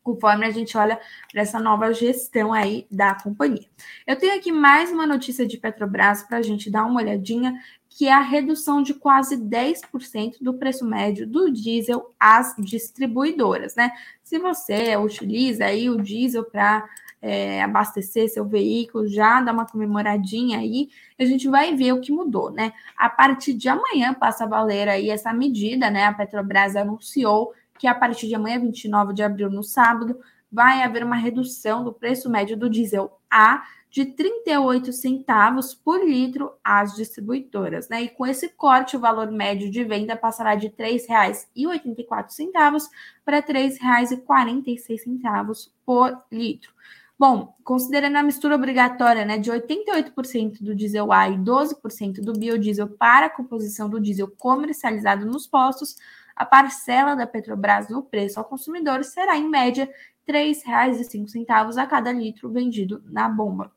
conforme 0.01 0.45
a 0.45 0.49
gente 0.49 0.77
olha 0.77 0.97
para 1.29 1.41
essa 1.41 1.59
nova 1.59 1.93
gestão 1.93 2.53
aí 2.53 2.87
da 2.89 3.15
companhia. 3.15 3.67
Eu 4.07 4.17
tenho 4.17 4.37
aqui 4.37 4.49
mais 4.49 4.89
uma 4.89 5.05
notícia 5.05 5.45
de 5.45 5.57
Petrobras 5.57 6.23
para 6.23 6.37
a 6.37 6.41
gente 6.41 6.71
dar 6.71 6.85
uma 6.85 7.01
olhadinha, 7.01 7.53
que 7.89 8.07
é 8.07 8.13
a 8.13 8.21
redução 8.21 8.81
de 8.81 8.93
quase 8.93 9.35
10% 9.35 10.37
do 10.39 10.53
preço 10.53 10.85
médio 10.85 11.27
do 11.27 11.51
diesel 11.51 12.13
às 12.17 12.55
distribuidoras, 12.57 13.75
né? 13.75 13.91
Se 14.23 14.39
você 14.39 14.95
utiliza 14.95 15.65
aí 15.65 15.89
o 15.89 16.01
diesel 16.01 16.45
para 16.45 16.89
é, 17.25 17.63
abastecer 17.63 18.27
seu 18.27 18.43
veículo, 18.43 19.07
já 19.07 19.39
dá 19.39 19.53
uma 19.53 19.65
comemoradinha 19.65 20.59
aí, 20.59 20.89
a 21.17 21.23
gente 21.23 21.47
vai 21.47 21.73
ver 21.73 21.93
o 21.93 22.01
que 22.01 22.11
mudou, 22.11 22.51
né? 22.51 22.73
A 22.97 23.09
partir 23.09 23.53
de 23.53 23.69
amanhã 23.69 24.13
passa 24.13 24.43
a 24.43 24.47
valer 24.47 24.89
aí 24.89 25.09
essa 25.09 25.33
medida, 25.33 25.89
né? 25.89 26.03
A 26.03 26.13
Petrobras 26.13 26.75
anunciou 26.75 27.53
que 27.79 27.87
a 27.87 27.95
partir 27.95 28.27
de 28.27 28.35
amanhã, 28.35 28.59
29 28.59 29.13
de 29.13 29.23
abril, 29.23 29.49
no 29.49 29.63
sábado, 29.63 30.19
vai 30.51 30.83
haver 30.83 31.01
uma 31.01 31.15
redução 31.15 31.81
do 31.81 31.93
preço 31.93 32.29
médio 32.29 32.57
do 32.57 32.69
diesel 32.69 33.17
A 33.31 33.63
de 33.89 34.05
38 34.05 34.91
centavos 34.91 35.73
por 35.73 36.03
litro 36.03 36.51
às 36.61 36.93
distribuidoras, 36.93 37.87
né? 37.87 38.01
E 38.01 38.09
com 38.09 38.27
esse 38.27 38.49
corte, 38.49 38.97
o 38.97 38.99
valor 38.99 39.31
médio 39.31 39.71
de 39.71 39.81
venda 39.85 40.17
passará 40.17 40.55
de 40.55 40.67
R$ 40.67 40.73
3,84 40.77 42.89
para 43.23 43.37
R$ 43.37 43.43
3,46 43.43 45.69
por 45.85 46.21
litro. 46.29 46.73
Bom, 47.17 47.55
considerando 47.63 48.17
a 48.17 48.23
mistura 48.23 48.55
obrigatória 48.55 49.23
né, 49.23 49.37
de 49.37 49.51
88% 49.51 50.61
do 50.61 50.75
diesel 50.75 51.11
A 51.11 51.29
e 51.29 51.37
12% 51.37 52.21
do 52.21 52.33
biodiesel 52.33 52.89
para 52.89 53.27
a 53.27 53.29
composição 53.29 53.87
do 53.87 53.99
diesel 53.99 54.29
comercializado 54.37 55.25
nos 55.25 55.45
postos, 55.45 55.95
a 56.35 56.43
parcela 56.45 57.15
da 57.15 57.27
Petrobras 57.27 57.87
no 57.87 58.03
preço 58.03 58.39
ao 58.39 58.45
consumidor 58.45 59.03
será, 59.03 59.37
em 59.37 59.47
média, 59.47 59.87
R$ 60.27 60.33
3,05 60.33 61.77
a 61.77 61.85
cada 61.85 62.11
litro 62.11 62.49
vendido 62.49 63.03
na 63.05 63.29
bomba. 63.29 63.71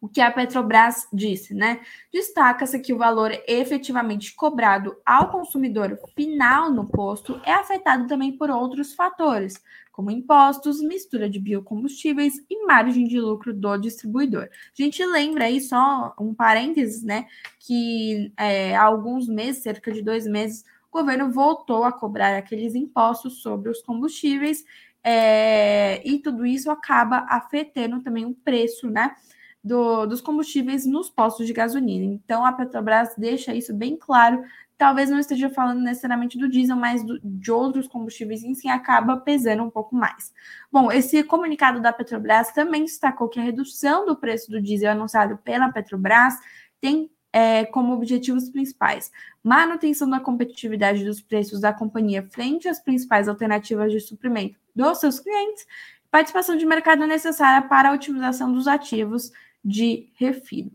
O 0.00 0.08
que 0.08 0.20
a 0.20 0.30
Petrobras 0.30 1.08
disse, 1.12 1.54
né? 1.54 1.80
Destaca-se 2.12 2.78
que 2.78 2.92
o 2.92 2.98
valor 2.98 3.32
efetivamente 3.48 4.32
cobrado 4.34 4.96
ao 5.04 5.28
consumidor 5.30 5.98
final 6.14 6.70
no 6.70 6.86
posto 6.86 7.40
é 7.44 7.52
afetado 7.52 8.06
também 8.06 8.36
por 8.36 8.48
outros 8.48 8.94
fatores, 8.94 9.60
como 9.98 10.12
impostos, 10.12 10.80
mistura 10.80 11.28
de 11.28 11.40
biocombustíveis 11.40 12.34
e 12.48 12.64
margem 12.64 13.08
de 13.08 13.18
lucro 13.18 13.52
do 13.52 13.76
distribuidor. 13.76 14.44
A 14.44 14.80
gente 14.80 15.04
lembra 15.04 15.46
aí 15.46 15.60
só 15.60 16.14
um 16.20 16.32
parênteses, 16.32 17.02
né? 17.02 17.26
Que 17.58 18.32
é, 18.36 18.76
há 18.76 18.84
alguns 18.84 19.26
meses, 19.26 19.60
cerca 19.60 19.90
de 19.90 20.00
dois 20.00 20.24
meses, 20.24 20.64
o 20.88 20.98
governo 20.98 21.32
voltou 21.32 21.82
a 21.82 21.90
cobrar 21.90 22.38
aqueles 22.38 22.76
impostos 22.76 23.42
sobre 23.42 23.70
os 23.70 23.82
combustíveis 23.82 24.64
é, 25.02 26.00
e 26.08 26.20
tudo 26.20 26.46
isso 26.46 26.70
acaba 26.70 27.26
afetando 27.28 28.00
também 28.00 28.24
o 28.24 28.34
preço, 28.34 28.88
né? 28.88 29.16
Do, 29.62 30.06
dos 30.06 30.20
combustíveis 30.20 30.86
nos 30.86 31.10
postos 31.10 31.46
de 31.46 31.52
gasolina. 31.52 32.04
Então, 32.04 32.44
a 32.44 32.52
Petrobras 32.52 33.14
deixa 33.18 33.54
isso 33.54 33.74
bem 33.74 33.96
claro. 33.96 34.42
Talvez 34.78 35.10
não 35.10 35.18
esteja 35.18 35.50
falando 35.50 35.80
necessariamente 35.80 36.38
do 36.38 36.48
diesel, 36.48 36.76
mas 36.76 37.02
do, 37.02 37.18
de 37.20 37.50
outros 37.50 37.88
combustíveis 37.88 38.44
em 38.44 38.54
si 38.54 38.68
acaba 38.68 39.16
pesando 39.16 39.64
um 39.64 39.70
pouco 39.70 39.96
mais. 39.96 40.32
Bom, 40.70 40.90
esse 40.92 41.22
comunicado 41.24 41.80
da 41.80 41.92
Petrobras 41.92 42.52
também 42.52 42.84
destacou 42.84 43.28
que 43.28 43.40
a 43.40 43.42
redução 43.42 44.06
do 44.06 44.16
preço 44.16 44.50
do 44.50 44.62
diesel 44.62 44.92
anunciado 44.92 45.36
pela 45.38 45.72
Petrobras 45.72 46.34
tem 46.80 47.10
é, 47.32 47.64
como 47.66 47.92
objetivos 47.92 48.48
principais 48.48 49.10
manutenção 49.42 50.08
da 50.08 50.20
competitividade 50.20 51.04
dos 51.04 51.20
preços 51.20 51.60
da 51.60 51.72
companhia 51.72 52.22
frente 52.22 52.68
às 52.68 52.80
principais 52.80 53.28
alternativas 53.28 53.92
de 53.92 54.00
suprimento 54.00 54.58
dos 54.74 54.98
seus 54.98 55.20
clientes, 55.20 55.66
participação 56.10 56.56
de 56.56 56.66
mercado 56.66 57.06
necessária 57.06 57.66
para 57.66 57.90
a 57.90 57.92
otimização 57.92 58.52
dos 58.52 58.66
ativos 58.66 59.32
de 59.68 60.08
refino. 60.14 60.72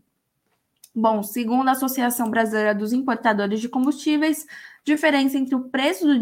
Bom, 0.94 1.24
segundo 1.24 1.68
a 1.68 1.72
Associação 1.72 2.30
Brasileira 2.30 2.72
dos 2.72 2.92
Importadores 2.92 3.60
de 3.60 3.68
Combustíveis, 3.68 4.46
diferença 4.84 5.36
entre 5.36 5.56
o 5.56 5.68
preço 5.68 6.06
do 6.06 6.16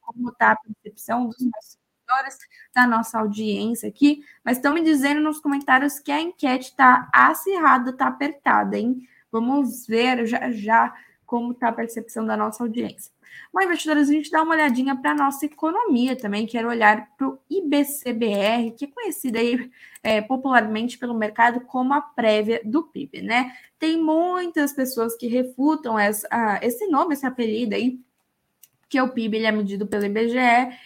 como 0.02 0.30
está 0.30 0.52
a 0.52 0.56
percepção 0.56 1.28
dos 1.28 1.38
nossos 1.40 1.78
seguidores, 1.78 2.38
da 2.74 2.88
nossa 2.88 3.20
audiência 3.20 3.88
aqui. 3.88 4.24
Mas 4.44 4.58
estão 4.58 4.74
me 4.74 4.82
dizendo 4.82 5.22
nos 5.22 5.40
comentários 5.40 6.00
que 6.00 6.12
a 6.12 6.20
enquete 6.20 6.70
está 6.70 7.10
acirrada, 7.14 7.92
está 7.92 8.08
apertada, 8.08 8.78
hein? 8.78 9.08
Vamos 9.32 9.86
ver 9.88 10.26
já 10.26 10.52
já 10.52 10.94
como 11.26 11.52
está 11.54 11.70
a 11.70 11.74
percepção 11.74 12.26
da 12.26 12.36
nossa 12.36 12.64
audiência. 12.64 13.13
Bom, 13.54 13.62
investidores, 13.62 14.10
a 14.10 14.14
gente 14.14 14.32
dá 14.32 14.42
uma 14.42 14.56
olhadinha 14.56 14.96
para 14.96 15.12
a 15.12 15.16
nossa 15.16 15.46
economia 15.46 16.16
também. 16.16 16.48
Quero 16.48 16.70
olhar 16.70 17.08
para 17.16 17.28
o 17.28 17.40
IBCBR, 17.50 18.72
que 18.72 18.86
é 18.86 18.88
conhecido 18.88 19.38
aí 19.38 19.70
é, 20.02 20.22
popularmente 20.22 20.98
pelo 20.98 21.14
mercado 21.14 21.62
como 21.62 21.94
a 21.94 22.02
prévia 22.02 22.62
do 22.64 22.84
PIB, 22.84 23.22
né? 23.22 23.54
Tem 23.78 24.02
muitas 24.02 24.74
pessoas 24.74 25.16
que 25.16 25.28
refutam 25.28 26.00
essa, 26.00 26.28
esse 26.62 26.88
nome, 26.88 27.14
esse 27.14 27.26
apelido 27.26 27.76
aí, 27.76 28.00
que 28.90 29.02
o 29.02 29.10
PIB 29.10 29.38
ele 29.38 29.48
é 29.48 29.52
medido 29.52 29.88
pelo 29.88 30.06
IBGE 30.06 30.38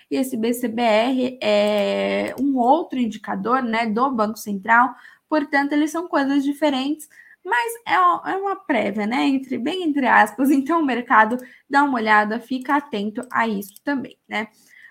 e 0.10 0.16
esse 0.16 0.38
BCBR 0.38 1.38
é 1.42 2.34
um 2.40 2.58
outro 2.58 2.98
indicador, 2.98 3.62
né, 3.62 3.86
do 3.86 4.10
Banco 4.12 4.38
Central. 4.38 4.96
Portanto, 5.28 5.74
eles 5.74 5.92
são 5.92 6.08
coisas 6.08 6.44
diferentes 6.44 7.10
mas 7.48 7.74
é, 7.86 7.94
é 7.94 8.36
uma 8.36 8.58
prévia, 8.58 9.08
né? 9.08 9.26
Entre, 9.26 9.58
bem 9.58 9.84
entre 9.84 10.06
aspas, 10.06 10.52
então 10.52 10.82
o 10.82 10.86
mercado 10.86 11.38
dá 11.70 11.84
uma 11.84 11.96
olhada, 11.96 12.40
fica 12.40 12.76
atento 12.76 13.26
a 13.32 13.48
isso 13.48 13.82
também, 13.84 14.18
né? 14.28 14.50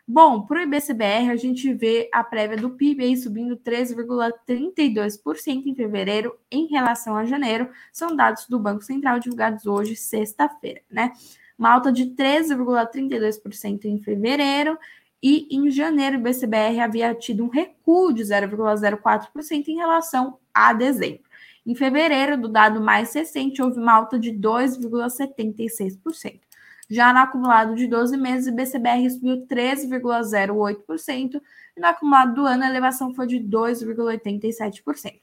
Bom, 0.08 0.46
para 0.46 0.60
o 0.60 0.62
IBCBR, 0.62 1.30
a 1.30 1.36
gente 1.36 1.72
vê 1.74 2.08
a 2.12 2.22
prévia 2.22 2.56
do 2.56 2.70
PIB 2.70 3.04
aí 3.04 3.16
subindo 3.16 3.56
13,32% 3.56 5.66
em 5.66 5.74
fevereiro 5.74 6.38
em 6.48 6.68
relação 6.68 7.16
a 7.16 7.24
janeiro. 7.24 7.68
São 7.92 8.14
dados 8.14 8.46
do 8.46 8.56
Banco 8.58 8.84
Central 8.84 9.18
divulgados 9.18 9.66
hoje, 9.66 9.96
sexta-feira, 9.96 10.80
né? 10.88 11.10
Uma 11.58 11.72
alta 11.72 11.92
de 11.92 12.06
13,32% 12.06 13.86
em 13.86 13.98
fevereiro 13.98 14.78
e 15.20 15.48
em 15.50 15.68
janeiro 15.70 16.16
o 16.16 16.20
IBCBR 16.20 16.80
havia 16.80 17.12
tido 17.12 17.44
um 17.44 17.48
recuo 17.48 18.12
de 18.12 18.22
0,04% 18.22 19.66
em 19.66 19.76
relação 19.76 20.38
a 20.54 20.72
dezembro. 20.72 21.25
Em 21.66 21.74
fevereiro, 21.74 22.40
do 22.40 22.48
dado 22.48 22.80
mais 22.80 23.12
recente, 23.12 23.60
houve 23.60 23.80
uma 23.80 23.94
alta 23.94 24.16
de 24.18 24.30
2,76%. 24.30 26.40
Já 26.88 27.12
no 27.12 27.18
acumulado 27.18 27.74
de 27.74 27.88
12 27.88 28.16
meses, 28.16 28.52
o 28.52 28.54
BCBR 28.54 29.10
subiu 29.10 29.44
13,08% 29.48 31.42
e 31.76 31.80
no 31.80 31.86
acumulado 31.88 32.34
do 32.34 32.46
ano 32.46 32.62
a 32.62 32.68
elevação 32.68 33.12
foi 33.12 33.26
de 33.26 33.40
2,87%. 33.40 35.20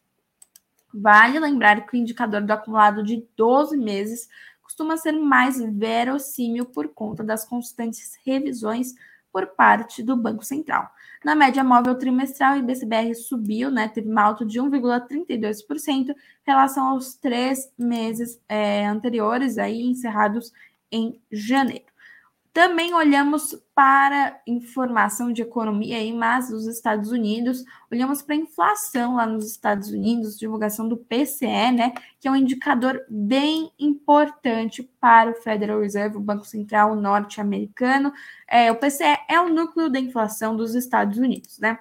Vale 0.94 1.40
lembrar 1.40 1.88
que 1.88 1.96
o 1.96 2.00
indicador 2.00 2.42
do 2.42 2.52
acumulado 2.52 3.02
de 3.02 3.26
12 3.38 3.78
meses 3.78 4.28
costuma 4.62 4.98
ser 4.98 5.14
mais 5.14 5.58
verossímil 5.58 6.66
por 6.66 6.90
conta 6.90 7.24
das 7.24 7.46
constantes 7.46 8.20
revisões 8.26 8.94
por 9.34 9.48
parte 9.48 10.04
do 10.04 10.16
Banco 10.16 10.46
Central. 10.46 10.88
Na 11.26 11.36
média 11.36 11.64
móvel 11.64 11.96
trimestral, 11.96 12.54
o 12.54 12.58
IBCBR 12.58 13.16
subiu, 13.16 13.72
né, 13.72 13.88
teve 13.88 14.08
uma 14.08 14.22
alta 14.22 14.46
de 14.46 14.60
1,32% 14.60 16.10
em 16.12 16.16
relação 16.46 16.90
aos 16.90 17.16
três 17.16 17.74
meses 17.78 18.40
é, 18.48 18.86
anteriores, 18.86 19.58
aí 19.58 19.82
encerrados 19.82 20.54
em 20.92 21.20
janeiro. 21.32 21.93
Também 22.54 22.94
olhamos 22.94 23.56
para 23.74 24.40
informação 24.46 25.34
de 25.34 25.42
economia 25.42 25.98
aí, 25.98 26.14
mas 26.14 26.50
dos 26.50 26.68
Estados 26.68 27.12
Unidos, 27.12 27.66
olhamos 27.92 28.22
para 28.22 28.36
a 28.36 28.38
inflação 28.38 29.16
lá 29.16 29.26
nos 29.26 29.50
Estados 29.50 29.90
Unidos, 29.90 30.38
divulgação 30.38 30.88
do 30.88 30.96
PCE, 30.96 31.72
né, 31.72 31.94
que 32.20 32.28
é 32.28 32.32
um 32.32 32.36
indicador 32.36 33.04
bem 33.10 33.72
importante 33.80 34.84
para 35.00 35.32
o 35.32 35.42
Federal 35.42 35.82
Reserve, 35.82 36.18
o 36.18 36.22
Banco 36.22 36.46
Central 36.46 36.96
norte-americano. 36.96 38.14
É, 38.48 38.72
o 38.72 38.76
PCE 38.76 39.18
é 39.28 39.42
o 39.42 39.50
núcleo 39.50 39.90
da 39.90 40.00
inflação 40.00 40.56
dos 40.56 40.76
Estados 40.76 41.18
Unidos, 41.18 41.58
né? 41.58 41.80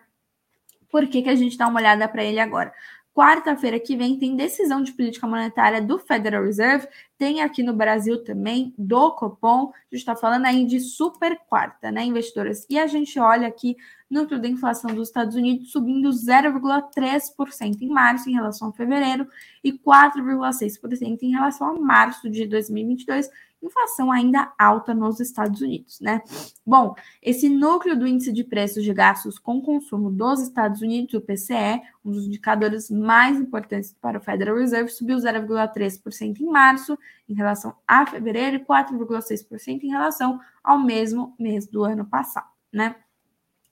Por 0.90 1.06
que, 1.06 1.22
que 1.22 1.30
a 1.30 1.34
gente 1.34 1.58
dá 1.58 1.68
uma 1.68 1.80
olhada 1.80 2.08
para 2.08 2.24
ele 2.24 2.40
agora? 2.40 2.72
Quarta-feira 3.14 3.78
que 3.78 3.94
vem 3.94 4.18
tem 4.18 4.34
decisão 4.34 4.82
de 4.82 4.92
política 4.92 5.26
monetária 5.26 5.82
do 5.82 5.98
Federal 5.98 6.44
Reserve, 6.44 6.88
tem 7.18 7.42
aqui 7.42 7.62
no 7.62 7.74
Brasil 7.74 8.24
também 8.24 8.72
do 8.78 9.12
Copom. 9.12 9.70
A 9.70 9.94
gente 9.94 10.00
está 10.00 10.16
falando 10.16 10.46
aí 10.46 10.64
de 10.64 10.80
super 10.80 11.38
quarta, 11.46 11.90
né, 11.90 12.04
investidoras? 12.04 12.66
E 12.70 12.78
a 12.78 12.86
gente 12.86 13.18
olha 13.20 13.46
aqui 13.46 13.76
núcleo 14.10 14.40
da 14.40 14.48
inflação 14.48 14.94
dos 14.94 15.08
Estados 15.08 15.34
Unidos 15.34 15.70
subindo 15.70 16.08
0,3% 16.08 17.82
em 17.82 17.88
março 17.88 18.30
em 18.30 18.34
relação 18.34 18.68
a 18.68 18.72
fevereiro 18.72 19.26
e 19.62 19.72
4,6% 19.72 21.18
em 21.22 21.30
relação 21.32 21.68
a 21.68 21.80
março 21.80 22.30
de 22.30 22.46
2022 22.46 23.28
inflação 23.62 24.10
ainda 24.10 24.52
alta 24.58 24.92
nos 24.92 25.20
Estados 25.20 25.60
Unidos, 25.60 26.00
né? 26.00 26.22
Bom, 26.66 26.94
esse 27.22 27.48
núcleo 27.48 27.98
do 27.98 28.06
índice 28.06 28.32
de 28.32 28.44
preços 28.44 28.82
de 28.82 28.92
gastos 28.92 29.38
com 29.38 29.62
consumo 29.62 30.10
dos 30.10 30.40
Estados 30.40 30.82
Unidos, 30.82 31.14
o 31.14 31.20
PCE, 31.20 31.80
um 32.04 32.10
dos 32.10 32.26
indicadores 32.26 32.90
mais 32.90 33.38
importantes 33.38 33.94
para 34.00 34.18
o 34.18 34.20
Federal 34.20 34.56
Reserve, 34.56 34.90
subiu 34.90 35.16
0,3% 35.18 36.40
em 36.40 36.46
março 36.46 36.98
em 37.28 37.34
relação 37.34 37.74
a 37.86 38.04
fevereiro 38.06 38.56
e 38.56 38.64
4,6% 38.64 39.82
em 39.82 39.88
relação 39.88 40.40
ao 40.62 40.78
mesmo 40.78 41.34
mês 41.38 41.66
do 41.66 41.84
ano 41.84 42.04
passado, 42.04 42.48
né? 42.72 42.96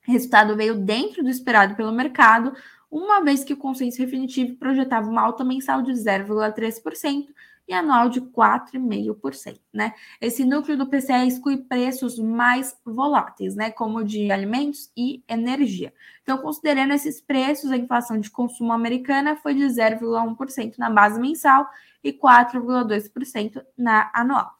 O 0.06 0.12
resultado 0.12 0.56
veio 0.56 0.74
dentro 0.74 1.22
do 1.22 1.28
esperado 1.28 1.74
pelo 1.74 1.92
mercado, 1.92 2.54
uma 2.90 3.22
vez 3.22 3.44
que 3.44 3.52
o 3.52 3.56
consenso 3.56 3.98
definitivo 3.98 4.56
projetava 4.56 5.08
uma 5.08 5.22
alta 5.22 5.44
mensal 5.44 5.82
de 5.82 5.92
0,3% 5.92 7.28
e 7.68 7.72
anual 7.72 8.08
de 8.08 8.20
4,5%, 8.20 9.60
né? 9.72 9.94
Esse 10.20 10.44
núcleo 10.44 10.76
do 10.76 10.88
PCE 10.88 11.28
exclui 11.28 11.58
preços 11.58 12.18
mais 12.18 12.76
voláteis, 12.84 13.54
né, 13.54 13.70
como 13.70 14.02
de 14.02 14.32
alimentos 14.32 14.90
e 14.96 15.22
energia. 15.28 15.94
Então, 16.22 16.38
considerando 16.38 16.92
esses 16.92 17.20
preços, 17.20 17.70
a 17.70 17.76
inflação 17.76 18.18
de 18.18 18.28
consumo 18.28 18.72
americana 18.72 19.36
foi 19.36 19.54
de 19.54 19.62
0,1% 19.62 20.78
na 20.78 20.90
base 20.90 21.20
mensal 21.20 21.68
e 22.02 22.12
4,2% 22.12 23.62
na 23.78 24.10
anual. 24.12 24.50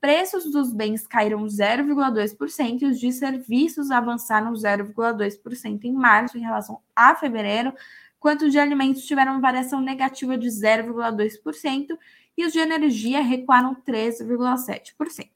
Preços 0.00 0.50
dos 0.50 0.72
bens 0.72 1.06
caíram 1.06 1.44
0,2% 1.44 2.82
e 2.82 2.86
os 2.86 3.00
de 3.00 3.12
serviços 3.12 3.90
avançaram 3.90 4.52
0,2% 4.52 5.84
em 5.84 5.92
março 5.92 6.38
em 6.38 6.40
relação 6.40 6.80
a 6.94 7.16
fevereiro, 7.16 7.72
quanto 8.20 8.46
os 8.46 8.52
de 8.52 8.58
alimentos 8.58 9.04
tiveram 9.04 9.40
variação 9.40 9.80
negativa 9.80 10.38
de 10.38 10.48
0,2% 10.48 11.98
e 12.36 12.46
os 12.46 12.52
de 12.52 12.60
energia 12.60 13.20
recuaram 13.20 13.74
13,7%. 13.74 15.30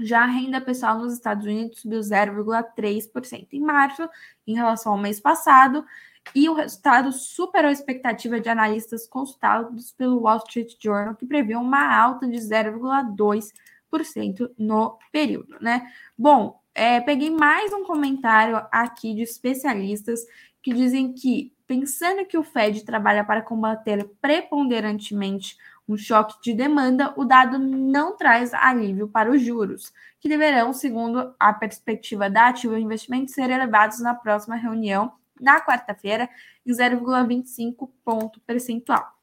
Já 0.00 0.24
a 0.24 0.26
renda 0.26 0.60
pessoal 0.60 0.98
nos 0.98 1.14
Estados 1.14 1.46
Unidos 1.46 1.80
subiu 1.80 2.00
0,3% 2.00 3.48
em 3.52 3.60
março, 3.60 4.08
em 4.46 4.54
relação 4.54 4.92
ao 4.92 4.98
mês 4.98 5.20
passado, 5.20 5.86
e 6.34 6.48
o 6.48 6.54
resultado 6.54 7.12
superou 7.12 7.68
a 7.68 7.72
expectativa 7.72 8.40
de 8.40 8.48
analistas 8.48 9.06
consultados 9.06 9.92
pelo 9.92 10.22
Wall 10.22 10.38
Street 10.38 10.74
Journal, 10.80 11.14
que 11.14 11.26
previu 11.26 11.60
uma 11.60 11.94
alta 11.96 12.26
de 12.26 12.38
0,2% 12.38 14.50
no 14.58 14.98
período, 15.12 15.56
né? 15.60 15.86
Bom, 16.16 16.60
é, 16.74 17.00
peguei 17.00 17.30
mais 17.30 17.72
um 17.72 17.84
comentário 17.84 18.60
aqui 18.72 19.14
de 19.14 19.22
especialistas 19.22 20.20
que 20.60 20.72
dizem 20.72 21.12
que, 21.12 21.52
pensando 21.66 22.26
que 22.26 22.38
o 22.38 22.42
Fed 22.42 22.84
trabalha 22.84 23.24
para 23.24 23.42
combater 23.42 24.10
preponderantemente 24.20 25.56
um 25.86 25.96
choque 25.96 26.40
de 26.42 26.54
demanda, 26.54 27.12
o 27.16 27.24
dado 27.24 27.58
não 27.58 28.16
traz 28.16 28.54
alívio 28.54 29.06
para 29.06 29.30
os 29.30 29.42
juros, 29.42 29.92
que 30.18 30.28
deverão, 30.28 30.72
segundo 30.72 31.34
a 31.38 31.52
perspectiva 31.52 32.30
da 32.30 32.48
Ativa 32.48 32.80
Investimentos, 32.80 33.34
ser 33.34 33.50
elevados 33.50 34.00
na 34.00 34.14
próxima 34.14 34.56
reunião, 34.56 35.12
na 35.40 35.60
quarta-feira, 35.60 36.28
em 36.64 36.72
0,25 36.72 37.90
ponto 38.04 38.40
percentual. 38.40 39.14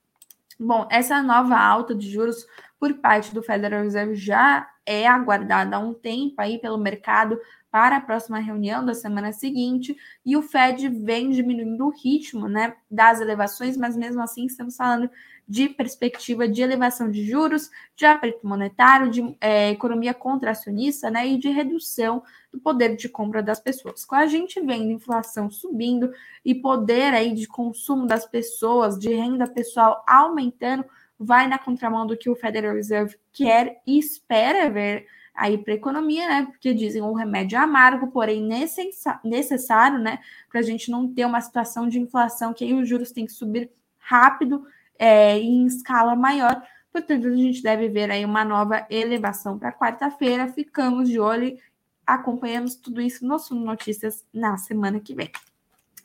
Bom, 0.60 0.88
essa 0.91 1.22
nova 1.24 1.58
alta 1.58 1.96
de 1.96 2.10
juros 2.10 2.45
por 2.80 2.93
parte 2.95 3.34
do 3.34 3.41
Federal 3.41 3.84
Reserve 3.84 4.15
já 4.15 4.69
é 4.86 5.08
aguardada 5.08 5.76
há 5.76 5.80
um 5.80 5.93
tempo 5.93 6.36
aí 6.39 6.60
pelo 6.60 6.78
mercado 6.78 7.39
para 7.71 7.95
a 7.95 8.02
próxima 8.02 8.38
reunião 8.38 8.86
da 8.86 8.93
semana 8.93 9.32
seguinte, 9.32 9.95
e 10.26 10.36
o 10.36 10.41
Fed 10.41 10.89
vem 10.89 11.30
diminuindo 11.30 11.86
o 11.86 11.89
ritmo 11.89 12.50
né, 12.50 12.76
das 12.89 13.21
elevações, 13.21 13.78
mas 13.78 13.95
mesmo 13.95 14.21
assim 14.21 14.45
estamos 14.45 14.76
falando 14.76 15.10
de 15.51 15.67
perspectiva 15.67 16.47
de 16.47 16.61
elevação 16.61 17.11
de 17.11 17.25
juros, 17.25 17.69
de 17.93 18.05
aperto 18.05 18.47
monetário, 18.47 19.11
de 19.11 19.35
é, 19.41 19.69
economia 19.69 20.13
contracionista 20.13 21.11
né, 21.11 21.27
e 21.27 21.37
de 21.37 21.49
redução 21.49 22.23
do 22.53 22.57
poder 22.57 22.95
de 22.95 23.09
compra 23.09 23.43
das 23.43 23.59
pessoas. 23.59 24.05
Com 24.05 24.15
a 24.15 24.25
gente 24.27 24.61
vendo 24.61 24.89
inflação 24.89 25.51
subindo 25.51 26.09
e 26.45 26.55
poder 26.55 27.13
aí 27.13 27.33
de 27.33 27.49
consumo 27.49 28.07
das 28.07 28.25
pessoas, 28.25 28.97
de 28.97 29.13
renda 29.13 29.45
pessoal 29.45 30.01
aumentando, 30.07 30.85
vai 31.19 31.49
na 31.49 31.59
contramão 31.59 32.07
do 32.07 32.15
que 32.15 32.29
o 32.29 32.35
Federal 32.35 32.73
Reserve 32.73 33.17
quer 33.33 33.81
e 33.85 33.99
espera 33.99 34.69
ver 34.69 35.05
aí 35.35 35.57
para 35.57 35.73
a 35.73 35.75
economia, 35.75 36.29
né? 36.29 36.45
Porque 36.45 36.73
dizem 36.73 37.01
o 37.01 37.11
remédio 37.11 37.59
amargo, 37.59 38.07
porém 38.07 38.41
necessário, 38.41 39.99
né? 39.99 40.19
Para 40.49 40.61
a 40.61 40.63
gente 40.63 40.89
não 40.89 41.13
ter 41.13 41.25
uma 41.25 41.41
situação 41.41 41.89
de 41.89 41.99
inflação 41.99 42.53
que 42.53 42.63
aí 42.63 42.73
os 42.73 42.87
juros 42.87 43.11
têm 43.11 43.25
que 43.25 43.33
subir 43.33 43.69
rápido 43.97 44.65
é, 45.01 45.39
em 45.39 45.65
escala 45.65 46.15
maior. 46.15 46.61
Portanto, 46.93 47.27
a 47.27 47.35
gente 47.35 47.63
deve 47.63 47.89
ver 47.89 48.11
aí 48.11 48.23
uma 48.23 48.45
nova 48.45 48.85
elevação 48.87 49.57
para 49.57 49.73
quarta-feira. 49.73 50.47
Ficamos 50.47 51.09
de 51.09 51.19
olho, 51.19 51.57
acompanhamos 52.05 52.75
tudo 52.75 53.01
isso 53.01 53.25
no 53.25 53.39
Suno 53.39 53.65
Notícias 53.65 54.23
na 54.31 54.57
semana 54.57 54.99
que 54.99 55.15
vem. 55.15 55.31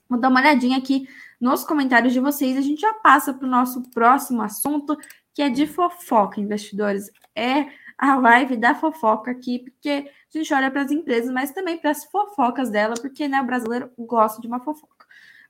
Vou 0.09 0.19
dar 0.19 0.31
uma 0.31 0.41
olhadinha 0.41 0.79
aqui 0.79 1.07
nos 1.39 1.63
comentários 1.63 2.15
de 2.15 2.21
vocês. 2.21 2.57
A 2.57 2.63
gente 2.63 2.81
já 2.81 2.95
passa 2.95 3.35
para 3.35 3.47
o 3.47 3.51
nosso 3.51 3.83
próximo 3.91 4.41
assunto, 4.41 4.97
que 5.35 5.43
é 5.43 5.51
de 5.51 5.67
fofoca, 5.67 6.41
investidores. 6.41 7.11
É 7.35 7.67
a 7.99 8.17
live 8.17 8.57
da 8.57 8.75
fofoca 8.75 9.31
aqui, 9.31 9.59
porque 9.59 10.11
a 10.35 10.39
gente 10.39 10.55
olha 10.55 10.71
para 10.71 10.83
as 10.83 10.91
empresas, 10.91 11.31
mas 11.31 11.51
também 11.51 11.77
para 11.77 11.91
as 11.91 12.05
fofocas 12.05 12.71
dela, 12.71 12.95
porque 12.95 13.29
né, 13.29 13.43
o 13.43 13.47
brasileiro 13.47 13.91
gosta 13.99 14.41
de 14.41 14.47
uma 14.47 14.61
fofoca. 14.61 14.96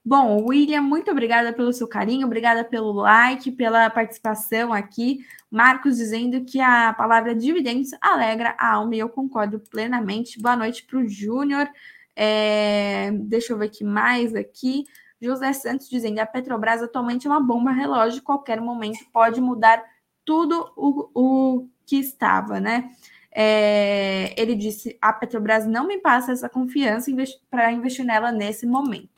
Bom, 0.09 0.45
William, 0.49 0.83
muito 0.83 1.11
obrigada 1.11 1.53
pelo 1.53 1.73
seu 1.73 1.89
carinho, 1.89 2.29
obrigada 2.29 2.63
pelo 2.63 2.93
like, 2.93 3.51
pela 3.51 3.91
participação 3.91 4.73
aqui. 4.73 5.27
Marcos 5.51 5.97
dizendo 5.97 6.45
que 6.45 6.61
a 6.61 6.95
palavra 6.95 7.35
dividendos 7.35 7.91
alegra 8.01 8.55
a 8.57 8.75
alma 8.75 8.95
e 8.95 9.01
eu 9.01 9.09
concordo 9.09 9.59
plenamente. 9.59 10.41
Boa 10.41 10.55
noite 10.55 10.85
para 10.85 11.01
o 11.01 11.09
Júnior. 11.09 11.69
É, 12.15 13.11
deixa 13.25 13.53
eu 13.53 13.59
ver 13.59 13.67
aqui 13.67 13.83
mais 13.83 14.33
aqui. 14.33 14.85
José 15.21 15.53
Santos 15.53 15.89
dizendo 15.91 16.21
a 16.21 16.27
Petrobras 16.27 16.85
atualmente 16.85 17.27
é 17.27 17.31
uma 17.31 17.41
bomba 17.41 17.73
relógio, 17.73 18.23
qualquer 18.23 18.61
momento 18.61 19.05
pode 19.13 19.41
mudar 19.41 19.83
tudo 20.25 20.73
o, 20.77 21.11
o 21.15 21.69
que 21.85 21.97
estava, 21.97 22.61
né? 22.61 22.93
É, 23.33 24.41
ele 24.41 24.55
disse: 24.55 24.97
a 25.03 25.13
Petrobras 25.13 25.67
não 25.67 25.85
me 25.85 25.99
passa 25.99 26.31
essa 26.31 26.49
confiança 26.49 27.11
para 27.51 27.73
investir 27.73 28.05
nela 28.05 28.31
nesse 28.31 28.67
momento. 28.67 29.16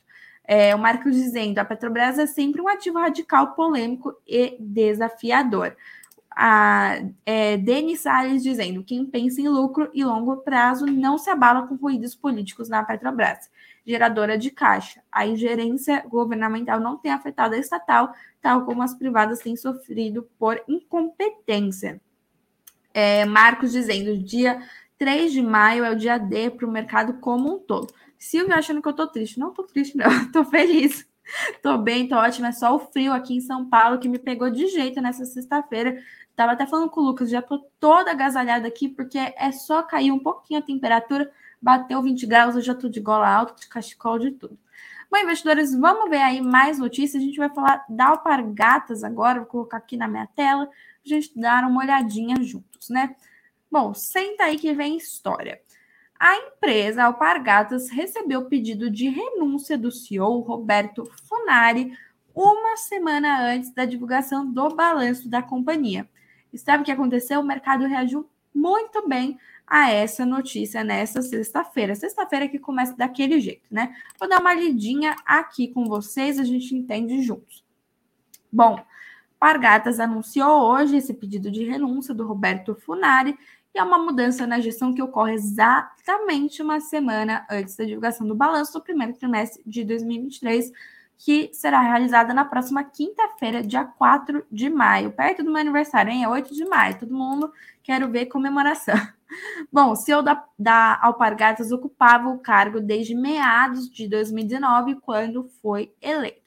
É, 0.51 0.73
o 0.73 0.79
Marcos 0.79 1.13
dizendo: 1.13 1.59
a 1.59 1.63
Petrobras 1.63 2.17
é 2.17 2.25
sempre 2.25 2.59
um 2.59 2.67
ativo 2.67 2.97
radical, 2.97 3.53
polêmico 3.53 4.15
e 4.27 4.57
desafiador. 4.59 5.75
A 6.35 6.97
é, 7.23 7.55
Denis 7.55 7.99
Salles 7.99 8.41
dizendo: 8.41 8.83
quem 8.83 9.05
pensa 9.05 9.39
em 9.39 9.47
lucro 9.47 9.91
e 9.93 10.03
longo 10.03 10.37
prazo 10.37 10.87
não 10.87 11.19
se 11.19 11.29
abala 11.29 11.67
com 11.67 11.75
ruídos 11.75 12.15
políticos 12.15 12.67
na 12.67 12.83
Petrobras, 12.83 13.47
geradora 13.85 14.39
de 14.39 14.49
caixa. 14.49 15.03
A 15.11 15.23
ingerência 15.23 16.03
governamental 16.09 16.79
não 16.79 16.97
tem 16.97 17.11
afetado 17.11 17.53
a 17.53 17.59
estatal, 17.59 18.11
tal 18.41 18.65
como 18.65 18.81
as 18.81 18.95
privadas 18.95 19.41
têm 19.41 19.55
sofrido 19.55 20.27
por 20.39 20.59
incompetência. 20.67 22.01
É, 22.91 23.23
Marcos 23.23 23.71
dizendo: 23.71 24.17
dia 24.17 24.59
3 24.97 25.31
de 25.31 25.43
maio 25.43 25.85
é 25.85 25.91
o 25.91 25.95
dia 25.95 26.17
D 26.17 26.49
para 26.49 26.65
o 26.65 26.71
mercado 26.71 27.13
como 27.19 27.53
um 27.53 27.59
todo. 27.59 27.93
Silvia 28.19 28.57
achando 28.57 28.81
que 28.81 28.87
eu 28.87 28.93
tô 28.93 29.07
triste. 29.07 29.39
Não 29.39 29.53
tô 29.53 29.63
triste, 29.63 29.97
não. 29.97 30.05
tô 30.31 30.43
feliz. 30.43 31.07
Tô 31.61 31.77
bem, 31.77 32.07
tô 32.07 32.15
ótima. 32.15 32.49
É 32.49 32.51
só 32.51 32.75
o 32.75 32.79
frio 32.79 33.13
aqui 33.13 33.35
em 33.35 33.41
São 33.41 33.69
Paulo 33.69 33.99
que 33.99 34.09
me 34.09 34.19
pegou 34.19 34.49
de 34.49 34.67
jeito 34.67 35.01
nessa 35.01 35.25
sexta-feira. 35.25 36.03
Tava 36.35 36.53
até 36.53 36.65
falando 36.65 36.89
com 36.89 37.01
o 37.01 37.03
Lucas, 37.03 37.29
já 37.29 37.41
tô 37.41 37.59
toda 37.79 38.11
agasalhada 38.11 38.67
aqui, 38.67 38.87
porque 38.87 39.17
é 39.17 39.51
só 39.51 39.83
cair 39.83 40.11
um 40.11 40.19
pouquinho 40.19 40.59
a 40.59 40.63
temperatura, 40.63 41.29
bateu 41.61 42.01
20 42.01 42.25
graus, 42.25 42.55
eu 42.55 42.61
já 42.61 42.73
tô 42.73 42.87
de 42.87 43.01
gola 43.01 43.27
alta, 43.27 43.55
de 43.59 43.67
cachecol, 43.67 44.17
de 44.17 44.31
tudo. 44.31 44.57
Bom, 45.11 45.17
investidores, 45.17 45.75
vamos 45.75 46.09
ver 46.09 46.21
aí 46.21 46.39
mais 46.39 46.79
notícias. 46.79 47.21
A 47.21 47.25
gente 47.25 47.37
vai 47.37 47.49
falar 47.49 47.83
da 47.89 48.07
Alpargatas 48.07 49.03
agora, 49.03 49.39
vou 49.39 49.47
colocar 49.47 49.77
aqui 49.77 49.97
na 49.97 50.07
minha 50.07 50.27
tela, 50.27 50.63
a 50.63 51.09
gente 51.09 51.37
dar 51.37 51.65
uma 51.65 51.81
olhadinha 51.81 52.35
juntos, 52.41 52.89
né? 52.89 53.15
Bom, 53.69 53.93
senta 53.93 54.45
aí 54.45 54.57
que 54.57 54.73
vem 54.73 54.95
história. 54.95 55.59
A 56.19 56.35
empresa 56.35 57.05
Alpargatas 57.05 57.89
recebeu 57.89 58.45
pedido 58.45 58.91
de 58.91 59.07
renúncia 59.07 59.77
do 59.77 59.89
CEO 59.89 60.41
Roberto 60.41 61.09
Funari 61.23 61.97
uma 62.35 62.75
semana 62.75 63.41
antes 63.41 63.73
da 63.73 63.85
divulgação 63.85 64.51
do 64.51 64.67
balanço 64.75 65.29
da 65.29 65.41
companhia. 65.41 66.09
E 66.51 66.57
sabe 66.57 66.81
o 66.81 66.85
que 66.85 66.91
aconteceu? 66.91 67.39
O 67.39 67.45
mercado 67.45 67.85
reagiu 67.85 68.29
muito 68.53 69.07
bem 69.07 69.39
a 69.65 69.89
essa 69.89 70.25
notícia 70.25 70.83
nessa 70.83 71.21
sexta-feira. 71.21 71.95
Sexta-feira 71.95 72.49
que 72.49 72.59
começa 72.59 72.97
daquele 72.97 73.39
jeito, 73.39 73.63
né? 73.71 73.95
Vou 74.19 74.27
dar 74.27 74.41
uma 74.41 74.53
lidinha 74.53 75.15
aqui 75.25 75.69
com 75.69 75.85
vocês, 75.85 76.37
a 76.37 76.43
gente 76.43 76.75
entende 76.75 77.21
juntos. 77.21 77.63
Bom, 78.51 78.77
Pargatas 79.39 80.01
anunciou 80.01 80.69
hoje 80.69 80.97
esse 80.97 81.13
pedido 81.13 81.49
de 81.49 81.63
renúncia 81.63 82.13
do 82.13 82.27
Roberto 82.27 82.75
Funari 82.75 83.37
e 83.73 83.79
é 83.79 83.83
uma 83.83 83.99
mudança 83.99 84.47
na 84.47 84.59
gestão 84.59 84.93
que 84.93 85.01
ocorre 85.01 85.33
exatamente 85.33 86.61
uma 86.61 86.79
semana 86.79 87.45
antes 87.49 87.75
da 87.75 87.85
divulgação 87.85 88.27
do 88.27 88.35
balanço 88.35 88.73
do 88.73 88.81
primeiro 88.81 89.13
trimestre 89.13 89.61
de 89.65 89.83
2023, 89.83 90.71
que 91.17 91.51
será 91.53 91.81
realizada 91.81 92.33
na 92.33 92.45
próxima 92.45 92.83
quinta-feira, 92.83 93.61
dia 93.61 93.83
4 93.83 94.45
de 94.51 94.69
maio, 94.69 95.11
perto 95.11 95.43
do 95.43 95.51
meu 95.51 95.61
aniversário, 95.61 96.11
hein? 96.11 96.23
É 96.23 96.29
8 96.29 96.53
de 96.55 96.65
maio, 96.65 96.97
todo 96.97 97.13
mundo 97.13 97.51
quero 97.83 98.09
ver 98.09 98.27
comemoração. 98.27 98.95
Bom, 99.71 99.91
o 99.91 99.95
CEO 99.95 100.23
da, 100.23 100.43
da 100.57 100.97
Alpargatas 101.01 101.71
ocupava 101.71 102.29
o 102.29 102.39
cargo 102.39 102.79
desde 102.79 103.13
meados 103.13 103.89
de 103.89 104.07
2019, 104.07 104.95
quando 105.01 105.43
foi 105.61 105.93
eleito. 106.01 106.39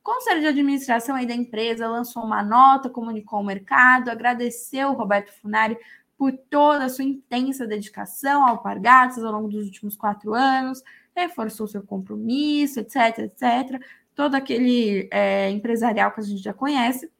O 0.00 0.02
Conselho 0.02 0.40
de 0.40 0.46
Administração 0.46 1.14
aí 1.14 1.26
da 1.26 1.34
empresa 1.34 1.86
lançou 1.86 2.22
uma 2.22 2.42
nota, 2.42 2.88
comunicou 2.88 3.38
ao 3.38 3.44
mercado, 3.44 4.10
agradeceu 4.10 4.90
o 4.90 4.94
Roberto 4.94 5.30
Funari 5.40 5.76
por 6.20 6.32
toda 6.50 6.84
a 6.84 6.88
sua 6.90 7.04
intensa 7.06 7.66
dedicação 7.66 8.42
ao 8.42 8.50
Alpargatas 8.50 9.24
ao 9.24 9.32
longo 9.32 9.48
dos 9.48 9.64
últimos 9.64 9.96
quatro 9.96 10.34
anos, 10.34 10.82
reforçou 11.16 11.66
seu 11.66 11.82
compromisso, 11.82 12.78
etc, 12.78 13.20
etc. 13.20 13.82
Todo 14.14 14.34
aquele 14.34 15.08
é, 15.10 15.48
empresarial 15.48 16.12
que 16.12 16.20
a 16.20 16.22
gente 16.22 16.42
já 16.42 16.52
conhece. 16.52 17.10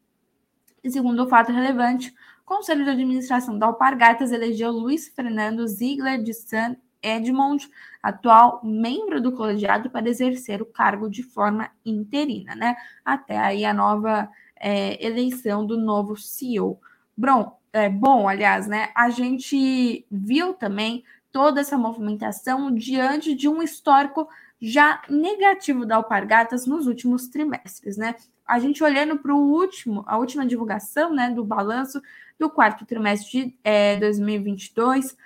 E 0.84 0.90
segundo 0.90 1.24
o 1.24 1.28
fato 1.30 1.50
relevante, 1.50 2.14
o 2.42 2.44
Conselho 2.44 2.84
de 2.84 2.90
Administração 2.90 3.58
da 3.58 3.64
Alpargatas 3.64 4.32
elegeu 4.32 4.70
Luiz 4.70 5.08
Fernando 5.08 5.66
Ziegler 5.66 6.22
de 6.22 6.34
San 6.34 6.76
Edmond, 7.02 7.70
atual 8.02 8.60
membro 8.62 9.18
do 9.18 9.32
colegiado, 9.32 9.88
para 9.88 10.10
exercer 10.10 10.60
o 10.60 10.66
cargo 10.66 11.08
de 11.08 11.22
forma 11.22 11.70
interina, 11.86 12.54
né? 12.54 12.76
Até 13.02 13.38
aí 13.38 13.64
a 13.64 13.72
nova 13.72 14.28
é, 14.56 15.02
eleição 15.02 15.64
do 15.64 15.78
novo 15.78 16.18
CEO. 16.18 16.78
Bom, 17.16 17.59
é, 17.72 17.88
bom, 17.88 18.28
aliás, 18.28 18.66
né? 18.66 18.90
A 18.94 19.10
gente 19.10 20.04
viu 20.10 20.54
também 20.54 21.04
toda 21.30 21.60
essa 21.60 21.78
movimentação 21.78 22.74
diante 22.74 23.34
de 23.34 23.48
um 23.48 23.62
histórico 23.62 24.28
já 24.60 25.02
negativo 25.08 25.86
da 25.86 25.96
Alpargatas 25.96 26.66
nos 26.66 26.86
últimos 26.86 27.28
trimestres, 27.28 27.96
né? 27.96 28.14
A 28.46 28.58
gente 28.58 28.82
olhando 28.82 29.18
para 29.18 29.34
o 29.34 29.38
último, 29.38 30.04
a 30.06 30.18
última 30.18 30.44
divulgação, 30.44 31.14
né, 31.14 31.30
do 31.30 31.44
balanço 31.44 32.02
do 32.38 32.50
quarto 32.50 32.84
trimestre 32.84 33.30
de 33.30 33.58
é, 33.62 33.96
2022, 33.96 35.16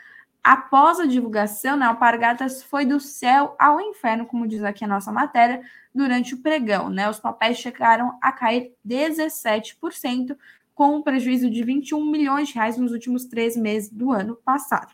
após 0.43 1.01
a 1.01 1.07
divulgação, 1.07 1.77
né, 1.77 1.87
Alpargatas 1.87 2.63
foi 2.63 2.85
do 2.85 3.01
céu 3.01 3.57
ao 3.59 3.81
inferno, 3.81 4.27
como 4.27 4.47
diz 4.47 4.63
aqui 4.63 4.85
a 4.85 4.89
nossa 4.89 5.11
matéria, 5.11 5.63
durante 5.95 6.35
o 6.35 6.43
pregão, 6.43 6.91
né? 6.91 7.09
Os 7.09 7.19
papéis 7.19 7.57
chegaram 7.59 8.19
a 8.21 8.31
cair 8.31 8.73
17%, 8.87 10.37
com 10.75 10.97
um 10.97 11.03
prejuízo 11.03 11.49
de 11.51 11.63
21 11.63 12.05
milhões 12.11 12.49
de 12.49 12.55
reais 12.55 12.77
nos 12.77 12.91
últimos 12.93 13.25
três 13.25 13.57
meses 13.57 13.89
do 13.91 14.11
ano 14.11 14.37
passado. 14.45 14.93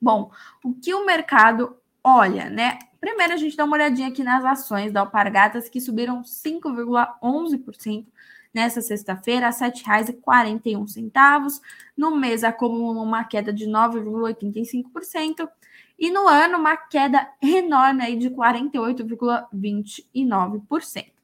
Bom, 0.00 0.30
o 0.64 0.72
que 0.74 0.94
o 0.94 1.04
mercado 1.04 1.76
olha, 2.04 2.48
né? 2.48 2.78
Primeiro 3.00 3.32
a 3.32 3.36
gente 3.36 3.56
dá 3.56 3.64
uma 3.64 3.74
olhadinha 3.76 4.06
aqui 4.08 4.22
nas 4.22 4.44
ações 4.44 4.92
da 4.92 5.00
Alpargatas, 5.00 5.68
que 5.68 5.80
subiram 5.80 6.22
5,11% 6.22 8.06
nessa 8.54 8.80
sexta-feira 8.80 9.48
a 9.48 9.50
R$ 9.50 9.56
7,41. 9.56 11.60
No 11.96 12.14
mês 12.16 12.44
acumula 12.44 13.02
uma 13.02 13.24
queda 13.24 13.52
de 13.52 13.66
9,85% 13.66 15.48
e 15.98 16.10
no 16.10 16.28
ano 16.28 16.58
uma 16.58 16.76
queda 16.76 17.26
enorme 17.42 18.02
aí 18.02 18.16
de 18.16 18.28
48,29%. 18.30 21.15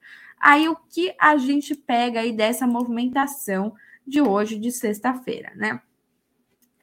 Aí 0.42 0.68
o 0.68 0.74
que 0.74 1.14
a 1.20 1.36
gente 1.36 1.72
pega 1.72 2.18
aí 2.18 2.32
dessa 2.32 2.66
movimentação 2.66 3.72
de 4.04 4.20
hoje, 4.20 4.58
de 4.58 4.72
sexta-feira, 4.72 5.52
né? 5.54 5.80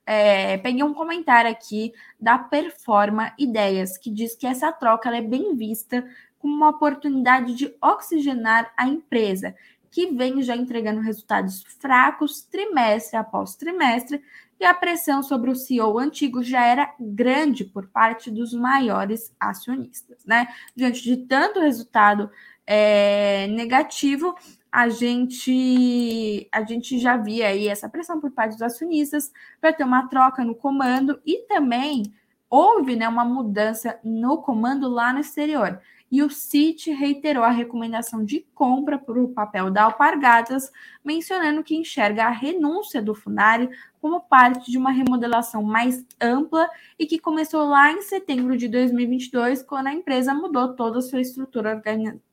É, 0.06 0.58
peguei 0.58 0.82
um 0.82 0.94
comentário 0.94 1.52
aqui 1.52 1.92
da 2.20 2.40
Performa 2.40 3.34
Ideias, 3.38 3.98
que 3.98 4.10
diz 4.10 4.34
que 4.34 4.48
essa 4.48 4.72
troca 4.72 5.16
é 5.16 5.22
bem 5.22 5.56
vista 5.56 6.08
como 6.40 6.56
uma 6.56 6.70
oportunidade 6.70 7.54
de 7.54 7.76
oxigenar 7.82 8.74
a 8.78 8.88
empresa, 8.88 9.54
que 9.92 10.08
vem 10.08 10.42
já 10.42 10.56
entregando 10.56 11.02
resultados 11.02 11.64
fracos 11.80 12.42
trimestre 12.42 13.18
após 13.18 13.56
trimestre, 13.56 14.24
e 14.60 14.66
a 14.66 14.74
pressão 14.74 15.22
sobre 15.22 15.52
o 15.52 15.56
CEO 15.56 16.00
antigo 16.00 16.42
já 16.44 16.66
era 16.66 16.94
grande 17.00 17.64
por 17.64 17.88
parte 17.88 18.32
dos 18.32 18.54
maiores 18.54 19.34
acionistas, 19.40 20.26
né? 20.26 20.48
Diante 20.76 21.04
de 21.04 21.18
tanto 21.18 21.60
resultado 21.60 22.30
é, 22.72 23.48
negativo, 23.48 24.36
a 24.72 24.90
gente 24.90 26.48
a 26.52 26.64
gente 26.64 27.00
já 27.00 27.18
via 27.18 27.48
aí 27.48 27.68
essa 27.68 27.90
pressão 27.90 28.22
por 28.22 28.30
parte 28.30 28.52
dos 28.52 28.62
acionistas 28.62 29.32
para 29.60 29.74
ter 29.74 29.84
uma 29.84 30.08
troca 30.08 30.46
no 30.46 30.54
comando 30.54 31.20
e 31.26 31.48
também 31.48 32.04
houve 32.48 32.96
né, 32.96 33.10
uma 33.10 33.26
mudança 33.26 34.00
no 34.04 34.44
comando 34.44 34.88
lá 34.88 35.12
no 35.12 35.20
exterior 35.20 35.82
e 36.12 36.24
o 36.24 36.30
CIT 36.30 36.92
reiterou 36.92 37.44
a 37.44 37.52
recomendação 37.52 38.24
de 38.24 38.46
compra 38.54 38.98
para 38.98 39.22
o 39.22 39.30
papel 39.30 39.70
da 39.70 39.84
Alpargatas, 39.84 40.72
mencionando 41.04 41.64
que 41.64 41.76
enxerga 41.76 42.26
a 42.26 42.32
renúncia 42.32 43.02
do 43.02 43.14
Funari 43.14 43.70
como 44.02 44.22
parte 44.22 44.72
de 44.72 44.78
uma 44.78 44.92
remodelação 44.92 45.62
mais 45.62 46.06
ampla 46.20 46.70
e 46.98 47.06
que 47.06 47.20
começou 47.20 47.68
lá 47.68 47.92
em 47.92 48.02
setembro 48.02 48.58
de 48.58 48.68
2022, 48.68 49.62
quando 49.64 49.88
a 49.88 49.94
empresa 49.94 50.34
mudou 50.34 50.74
toda 50.76 51.00
a 51.00 51.02
sua 51.02 51.22
estrutura 51.22 51.82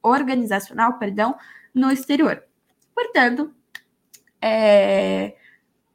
organizacional 0.03 0.99
perdão, 0.99 1.37
no 1.75 1.91
exterior. 1.91 2.43
Portanto, 2.95 3.53
é, 4.41 5.37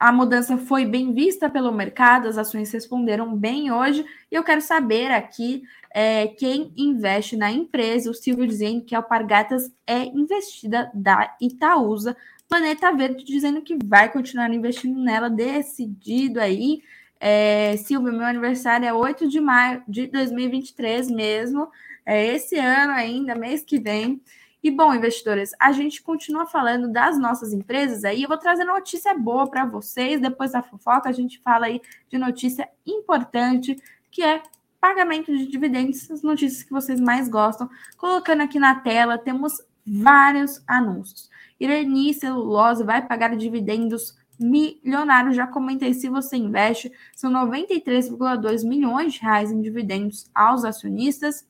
a 0.02 0.12
mudança 0.12 0.58
foi 0.58 0.84
bem 0.84 1.14
vista 1.14 1.48
pelo 1.48 1.72
mercado, 1.72 2.28
as 2.28 2.36
ações 2.36 2.72
responderam 2.72 3.36
bem 3.38 3.72
hoje, 3.72 4.04
e 4.32 4.36
eu 4.36 4.44
quero 4.44 4.60
saber 4.60 5.12
aqui 5.12 5.62
é, 5.94 6.26
quem 6.28 6.74
investe 6.76 7.38
na 7.38 7.52
empresa, 7.52 8.10
o 8.10 8.14
Silvio 8.16 8.48
dizendo 8.48 8.84
que 8.84 8.96
a 8.96 8.98
Alpargatas 8.98 9.72
é 9.86 10.06
investida 10.06 10.90
da 10.92 11.38
Itaúsa, 11.40 12.18
Planeta 12.50 12.92
Verde 12.92 13.24
dizendo 13.24 13.62
que 13.62 13.78
vai 13.86 14.12
continuar 14.12 14.52
investindo 14.52 15.00
nela, 15.00 15.30
decidido 15.30 16.42
aí. 16.42 16.82
É, 17.20 17.78
Silvio, 17.78 18.12
meu 18.12 18.26
aniversário 18.26 18.88
é 18.88 18.92
8 18.92 19.30
de 19.30 19.40
maio 19.40 19.84
de 19.88 20.08
2023 20.08 21.12
mesmo, 21.12 21.70
é 22.04 22.26
esse 22.26 22.58
ano 22.58 22.94
ainda, 22.94 23.36
mês 23.36 23.64
que 23.64 23.80
vem. 23.80 24.20
E 24.64 24.70
bom, 24.70 24.94
investidores, 24.94 25.52
a 25.60 25.72
gente 25.72 26.04
continua 26.04 26.46
falando 26.46 26.92
das 26.92 27.18
nossas 27.18 27.52
empresas 27.52 28.04
aí. 28.04 28.22
Eu 28.22 28.30
vou 28.30 28.38
trazer 28.38 28.64
notícia 28.64 29.14
boa 29.18 29.50
para 29.50 29.66
vocês. 29.66 30.22
Depois 30.22 30.52
da 30.52 30.62
fofoca, 30.62 31.10
a 31.10 31.12
gente 31.12 31.40
fala 31.40 31.66
aí 31.66 31.82
de 32.10 32.18
notícia 32.18 32.70
importante, 32.86 33.76
que 34.12 34.22
é 34.22 34.44
pagamento 34.80 35.36
de 35.36 35.48
dividendos, 35.48 36.10
as 36.12 36.22
notícias 36.22 36.62
que 36.62 36.72
vocês 36.72 37.00
mais 37.00 37.28
gostam. 37.28 37.68
Colocando 37.98 38.42
aqui 38.42 38.60
na 38.60 38.76
tela, 38.76 39.18
temos 39.18 39.62
vários 39.86 40.64
anúncios. 40.68 41.30
Irani 41.60 42.14
Celulose 42.14 42.84
vai 42.84 43.06
pagar 43.06 43.36
dividendos 43.36 44.16
milionários. 44.40 45.36
Já 45.36 45.48
comentei 45.48 45.94
se 45.94 46.10
você 46.10 46.38
investe, 46.38 46.92
são 47.16 47.32
93,2 47.32 48.68
milhões 48.68 49.14
de 49.14 49.22
reais 49.22 49.52
em 49.52 49.62
dividendos 49.62 50.30
aos 50.34 50.64
acionistas. 50.64 51.48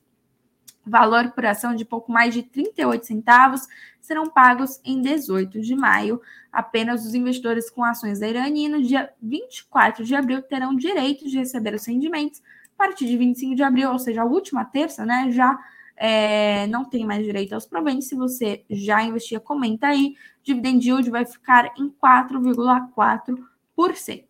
Valor 0.84 1.30
por 1.30 1.46
ação 1.46 1.74
de 1.74 1.84
pouco 1.84 2.10
mais 2.10 2.34
de 2.34 2.42
38 2.42 3.06
centavos 3.06 3.68
serão 4.00 4.28
pagos 4.28 4.80
em 4.84 5.00
18 5.00 5.60
de 5.60 5.76
maio. 5.76 6.20
Apenas 6.52 7.06
os 7.06 7.14
investidores 7.14 7.70
com 7.70 7.84
ações 7.84 8.18
da 8.18 8.28
Irani 8.28 8.68
no 8.68 8.82
dia 8.82 9.10
24 9.22 10.04
de 10.04 10.14
abril 10.14 10.42
terão 10.42 10.74
direito 10.74 11.28
de 11.28 11.38
receber 11.38 11.74
os 11.74 11.86
rendimentos 11.86 12.42
a 12.76 12.86
partir 12.86 13.06
de 13.06 13.16
25 13.16 13.54
de 13.54 13.62
abril, 13.62 13.92
ou 13.92 13.98
seja, 13.98 14.22
a 14.22 14.24
última 14.24 14.64
terça, 14.64 15.06
né, 15.06 15.30
já 15.30 15.56
é, 15.96 16.66
não 16.66 16.84
tem 16.84 17.06
mais 17.06 17.24
direito 17.24 17.52
aos 17.52 17.64
proventos. 17.64 18.08
Se 18.08 18.16
você 18.16 18.64
já 18.68 19.00
investia, 19.02 19.38
comenta 19.38 19.86
aí. 19.86 20.16
Dividend 20.42 20.84
yield 20.84 21.08
vai 21.10 21.24
ficar 21.24 21.72
em 21.78 21.88
4,4%. 21.90 24.24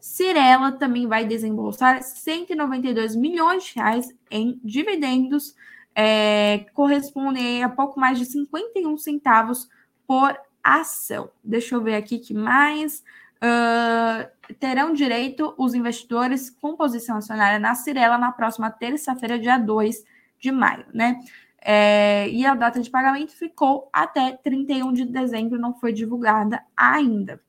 Cirela 0.00 0.72
também 0.72 1.06
vai 1.06 1.26
desembolsar 1.26 2.02
192 2.02 3.14
milhões 3.14 3.64
de 3.64 3.74
reais 3.74 4.08
em 4.30 4.58
dividendos, 4.64 5.54
é, 5.94 6.66
correspondem 6.74 7.62
a 7.62 7.68
pouco 7.68 7.98
mais 7.98 8.18
de 8.18 8.24
51 8.24 8.96
centavos 8.98 9.68
por 10.06 10.38
ação. 10.62 11.30
Deixa 11.42 11.74
eu 11.74 11.82
ver 11.82 11.96
aqui 11.96 12.18
que 12.18 12.34
mais. 12.34 13.02
uh, 13.42 14.54
terão 14.58 14.92
direito 14.92 15.54
os 15.58 15.74
investidores 15.74 16.50
com 16.50 16.76
posição 16.76 17.16
acionária 17.18 17.58
na 17.58 17.74
Cirela 17.74 18.18
na 18.18 18.32
próxima 18.32 18.70
terça-feira, 18.70 19.38
dia 19.38 19.58
2 19.58 20.04
de 20.40 20.50
maio, 20.50 20.86
né? 20.92 21.20
É, 21.60 22.28
e 22.30 22.46
a 22.46 22.54
data 22.54 22.80
de 22.80 22.90
pagamento 22.90 23.32
ficou 23.32 23.90
até 23.92 24.32
31 24.32 24.92
de 24.92 25.04
dezembro, 25.04 25.58
não 25.58 25.74
foi 25.74 25.92
divulgada 25.92 26.62
ainda. 26.76 27.40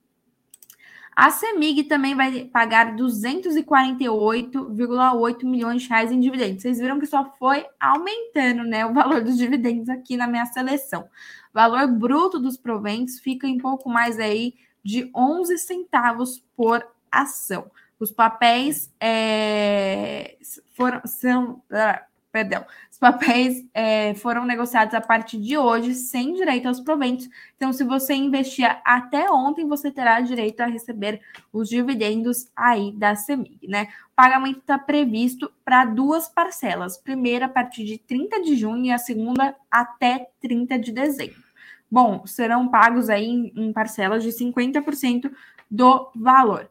A 1.21 1.31
CEMIG 1.31 1.83
também 1.83 2.15
vai 2.15 2.45
pagar 2.45 2.95
248,8 2.95 5.43
milhões 5.43 5.81
de 5.81 5.89
reais 5.89 6.13
em 6.13 6.19
dividendos. 6.21 6.61
Vocês 6.61 6.79
viram 6.79 6.97
que 6.97 7.05
só 7.05 7.25
foi 7.37 7.65
aumentando 7.77 8.63
né, 8.63 8.85
o 8.85 8.93
valor 8.93 9.21
dos 9.21 9.37
dividendos 9.37 9.89
aqui 9.89 10.15
na 10.15 10.27
minha 10.27 10.45
seleção. 10.45 11.01
O 11.01 11.53
valor 11.53 11.89
bruto 11.89 12.39
dos 12.39 12.55
proventos 12.55 13.19
fica 13.19 13.45
em 13.45 13.57
pouco 13.57 13.89
mais 13.89 14.17
aí 14.17 14.53
de 14.81 15.11
11 15.13 15.57
centavos 15.57 16.41
por 16.55 16.87
ação. 17.11 17.69
Os 17.99 18.11
papéis 18.11 18.89
é, 18.97 20.37
foram, 20.77 21.01
são, 21.05 21.61
ah, 21.69 22.01
perdão, 22.31 22.65
os 22.91 22.97
papéis 22.97 23.65
é, 23.73 24.13
foram 24.15 24.45
negociados 24.45 24.93
a 24.93 25.01
partir 25.01 25.37
de 25.37 25.57
hoje 25.57 25.95
sem 25.95 26.33
direito 26.33 26.67
aos 26.67 26.79
proventos. 26.79 27.27
Então, 27.55 27.73
se 27.73 27.83
você 27.83 28.13
investia 28.13 28.79
até 28.85 29.29
ontem, 29.31 29.67
você 29.67 29.91
terá 29.91 30.21
direito 30.21 30.61
a 30.61 30.65
receber 30.65 31.21
os 31.51 31.67
dividendos 31.67 32.49
aí 32.55 32.91
da 32.93 33.15
CEMIG, 33.15 33.67
né? 33.67 33.87
O 34.11 34.15
pagamento 34.15 34.59
está 34.59 34.77
previsto 34.77 35.51
para 35.63 35.85
duas 35.85 36.27
parcelas. 36.27 36.97
Primeira 36.97 37.45
a 37.45 37.49
partir 37.49 37.85
de 37.85 37.97
30 37.97 38.41
de 38.41 38.55
junho 38.55 38.85
e 38.85 38.91
a 38.91 38.97
segunda 38.97 39.55
até 39.71 40.29
30 40.41 40.77
de 40.77 40.91
dezembro. 40.91 41.43
Bom, 41.91 42.25
serão 42.27 42.67
pagos 42.67 43.09
aí 43.09 43.25
em, 43.25 43.51
em 43.55 43.73
parcelas 43.73 44.21
de 44.21 44.29
50% 44.29 45.31
do 45.69 46.11
valor. 46.15 46.69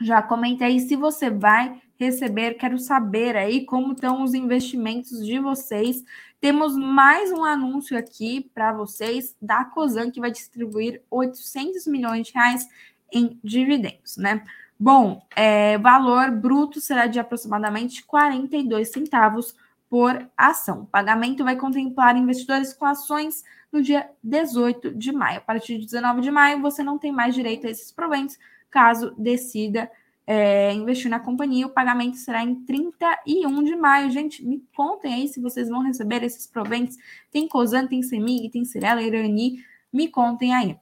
Já 0.00 0.22
comentei 0.22 0.78
se 0.78 0.96
você 0.96 1.28
vai 1.28 1.80
receber. 2.00 2.54
Quero 2.54 2.78
saber 2.78 3.36
aí 3.36 3.66
como 3.66 3.92
estão 3.92 4.22
os 4.22 4.32
investimentos 4.32 5.24
de 5.24 5.38
vocês. 5.38 6.02
Temos 6.40 6.74
mais 6.74 7.30
um 7.30 7.44
anúncio 7.44 7.96
aqui 7.96 8.50
para 8.54 8.72
vocês 8.72 9.36
da 9.40 9.64
Cosan, 9.64 10.10
que 10.10 10.20
vai 10.20 10.30
distribuir 10.30 11.02
800 11.10 11.86
milhões 11.86 12.28
de 12.28 12.32
reais 12.32 12.66
em 13.12 13.38
dividendos, 13.44 14.16
né? 14.16 14.42
Bom, 14.78 15.22
é, 15.36 15.76
valor 15.76 16.30
bruto 16.30 16.80
será 16.80 17.06
de 17.06 17.20
aproximadamente 17.20 18.02
42 18.04 18.90
centavos 18.90 19.54
por 19.90 20.26
ação. 20.34 20.82
O 20.82 20.86
pagamento 20.86 21.44
vai 21.44 21.56
contemplar 21.56 22.16
investidores 22.16 22.72
com 22.72 22.86
ações 22.86 23.44
no 23.70 23.82
dia 23.82 24.08
18 24.24 24.94
de 24.94 25.12
maio. 25.12 25.38
A 25.38 25.42
partir 25.42 25.76
de 25.76 25.84
19 25.84 26.22
de 26.22 26.30
maio, 26.30 26.62
você 26.62 26.82
não 26.82 26.96
tem 26.96 27.12
mais 27.12 27.34
direito 27.34 27.66
a 27.66 27.70
esses 27.70 27.92
proventos, 27.92 28.38
caso 28.70 29.12
decida 29.18 29.90
é, 30.32 30.72
investir 30.72 31.10
na 31.10 31.18
companhia, 31.18 31.66
o 31.66 31.70
pagamento 31.70 32.16
será 32.16 32.44
em 32.44 32.54
31 32.64 33.64
de 33.64 33.74
maio. 33.74 34.12
Gente, 34.12 34.46
me 34.46 34.64
contem 34.76 35.12
aí 35.12 35.26
se 35.26 35.40
vocês 35.40 35.68
vão 35.68 35.82
receber 35.82 36.22
esses 36.22 36.46
proventos. 36.46 36.96
Tem 37.32 37.48
Cosan, 37.48 37.88
tem 37.88 38.00
Semig, 38.00 38.48
tem 38.48 38.64
Cirela, 38.64 39.02
Irani. 39.02 39.64
Me 39.92 40.06
contem 40.06 40.54
aí. 40.54 40.78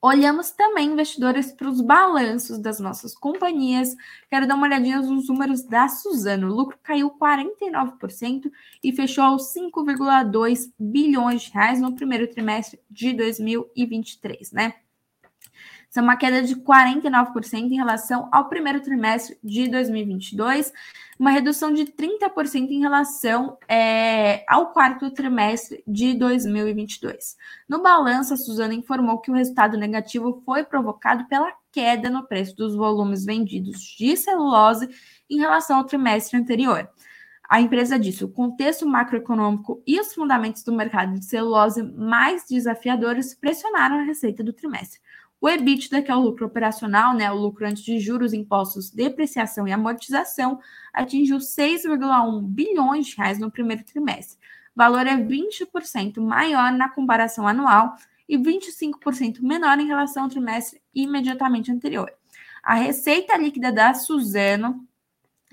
Olhamos 0.00 0.52
também, 0.52 0.90
investidores, 0.90 1.52
para 1.52 1.68
os 1.68 1.82
balanços 1.82 2.58
das 2.58 2.80
nossas 2.80 3.14
companhias. 3.14 3.94
Quero 4.30 4.48
dar 4.48 4.54
uma 4.54 4.66
olhadinha 4.66 5.02
nos 5.02 5.28
números 5.28 5.62
da 5.62 5.86
Suzano. 5.88 6.50
O 6.50 6.54
lucro 6.54 6.78
caiu 6.82 7.10
49% 7.10 8.50
e 8.82 8.90
fechou 8.90 9.24
aos 9.24 9.52
5,2 9.52 10.72
bilhões 10.78 11.42
de 11.42 11.52
reais 11.52 11.78
no 11.78 11.94
primeiro 11.94 12.26
trimestre 12.26 12.80
de 12.90 13.12
2023, 13.12 14.50
né? 14.52 14.76
Isso 15.96 16.00
é 16.00 16.02
uma 16.02 16.16
queda 16.18 16.42
de 16.42 16.54
49% 16.54 17.54
em 17.54 17.76
relação 17.76 18.28
ao 18.30 18.50
primeiro 18.50 18.82
trimestre 18.82 19.38
de 19.42 19.66
2022, 19.66 20.70
uma 21.18 21.30
redução 21.30 21.72
de 21.72 21.86
30% 21.86 22.70
em 22.70 22.80
relação 22.80 23.56
é, 23.66 24.44
ao 24.46 24.74
quarto 24.74 25.10
trimestre 25.10 25.82
de 25.86 26.12
2022. 26.12 27.34
No 27.66 27.82
balanço, 27.82 28.34
a 28.34 28.36
Suzana 28.36 28.74
informou 28.74 29.22
que 29.22 29.30
o 29.30 29.34
resultado 29.34 29.78
negativo 29.78 30.42
foi 30.44 30.64
provocado 30.64 31.26
pela 31.28 31.50
queda 31.72 32.10
no 32.10 32.28
preço 32.28 32.54
dos 32.54 32.76
volumes 32.76 33.24
vendidos 33.24 33.80
de 33.98 34.18
celulose 34.18 34.90
em 35.30 35.38
relação 35.38 35.78
ao 35.78 35.84
trimestre 35.84 36.38
anterior. 36.38 36.90
A 37.48 37.58
empresa 37.58 37.98
disse: 37.98 38.22
o 38.22 38.28
contexto 38.28 38.86
macroeconômico 38.86 39.82
e 39.86 39.98
os 39.98 40.12
fundamentos 40.12 40.62
do 40.62 40.74
mercado 40.74 41.18
de 41.18 41.24
celulose 41.24 41.82
mais 41.82 42.44
desafiadores 42.46 43.34
pressionaram 43.34 44.00
a 44.00 44.02
receita 44.02 44.44
do 44.44 44.52
trimestre. 44.52 45.00
O 45.40 45.48
EBITDA, 45.48 46.02
que 46.02 46.10
é 46.10 46.16
o 46.16 46.20
lucro 46.20 46.46
operacional, 46.46 47.14
né, 47.14 47.30
o 47.30 47.36
lucro 47.36 47.66
antes 47.66 47.82
de 47.82 48.00
juros, 48.00 48.32
impostos, 48.32 48.90
depreciação 48.90 49.68
e 49.68 49.72
amortização, 49.72 50.58
atingiu 50.92 51.38
6,1 51.38 52.42
bilhões 52.42 53.06
de 53.06 53.16
reais 53.16 53.38
no 53.38 53.50
primeiro 53.50 53.84
trimestre. 53.84 54.38
O 54.74 54.78
valor 54.78 55.06
é 55.06 55.16
20% 55.16 56.20
maior 56.20 56.72
na 56.72 56.88
comparação 56.88 57.46
anual 57.46 57.94
e 58.28 58.36
25% 58.36 59.40
menor 59.40 59.78
em 59.78 59.86
relação 59.86 60.24
ao 60.24 60.28
trimestre 60.28 60.80
imediatamente 60.94 61.70
anterior. 61.70 62.10
A 62.62 62.74
receita 62.74 63.36
líquida 63.36 63.70
da 63.70 63.94
Suzano 63.94 64.86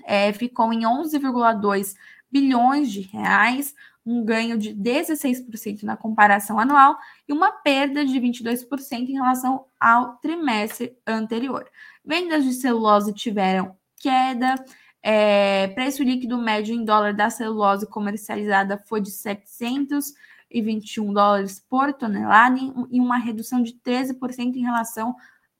é, 0.04 0.32
ficou 0.32 0.72
em 0.72 0.80
11,2 0.80 1.94
bilhões 2.30 2.90
de 2.90 3.02
reais, 3.02 3.74
um 4.04 4.24
ganho 4.24 4.58
de 4.58 4.74
16% 4.74 5.82
na 5.82 5.96
comparação 5.96 6.58
anual 6.58 6.98
e 7.26 7.32
uma 7.32 7.50
perda 7.50 8.04
de 8.04 8.20
22% 8.20 9.08
em 9.08 9.14
relação 9.14 9.64
ao 9.80 10.16
trimestre 10.18 10.96
anterior. 11.06 11.66
Vendas 12.04 12.44
de 12.44 12.52
celulose 12.52 13.14
tiveram 13.14 13.76
queda, 13.98 14.56
é, 15.02 15.68
preço 15.68 16.02
líquido 16.02 16.36
médio 16.36 16.74
em 16.74 16.84
dólar 16.84 17.14
da 17.14 17.30
celulose 17.30 17.86
comercializada 17.86 18.78
foi 18.86 19.00
de 19.00 19.10
721 19.10 21.12
dólares 21.12 21.58
por 21.58 21.92
tonelada 21.92 22.58
e 22.90 23.00
uma 23.00 23.16
redução 23.16 23.62
de 23.62 23.72
13% 23.74 24.56
em 24.56 24.62
relação 24.62 25.14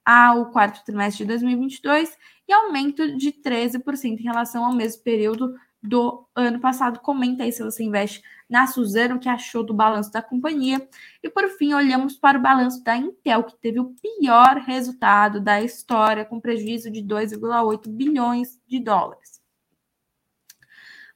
ao 0.05 0.51
quarto 0.51 0.85
trimestre 0.85 1.25
de 1.25 1.29
2022 1.29 2.17
e 2.47 2.53
aumento 2.53 3.17
de 3.17 3.33
13% 3.33 4.21
em 4.21 4.23
relação 4.23 4.65
ao 4.65 4.75
mesmo 4.75 5.03
período 5.03 5.55
do 5.85 6.27
ano 6.35 6.59
passado. 6.59 7.01
Comenta 7.01 7.45
aí 7.45 7.53
se 7.53 7.63
você 7.63 7.85
investe 7.85 8.23
na 8.49 8.67
Suzano, 8.67 9.19
que 9.19 9.29
achou 9.29 9.63
do 9.63 9.75
balanço 9.75 10.11
da 10.11 10.23
companhia. 10.23 10.89
E 11.23 11.29
por 11.29 11.49
fim, 11.51 11.75
olhamos 11.75 12.17
para 12.17 12.39
o 12.39 12.43
balanço 12.43 12.83
da 12.83 12.97
Intel, 12.97 13.45
que 13.45 13.57
teve 13.57 13.79
o 13.81 13.95
pior 14.01 14.57
resultado 14.67 15.41
da 15.41 15.61
história, 15.61 16.25
com 16.25 16.41
prejuízo 16.41 16.91
de 16.91 17.03
2,8 17.03 17.89
bilhões 17.89 18.59
de 18.67 18.79
dólares. 18.81 19.43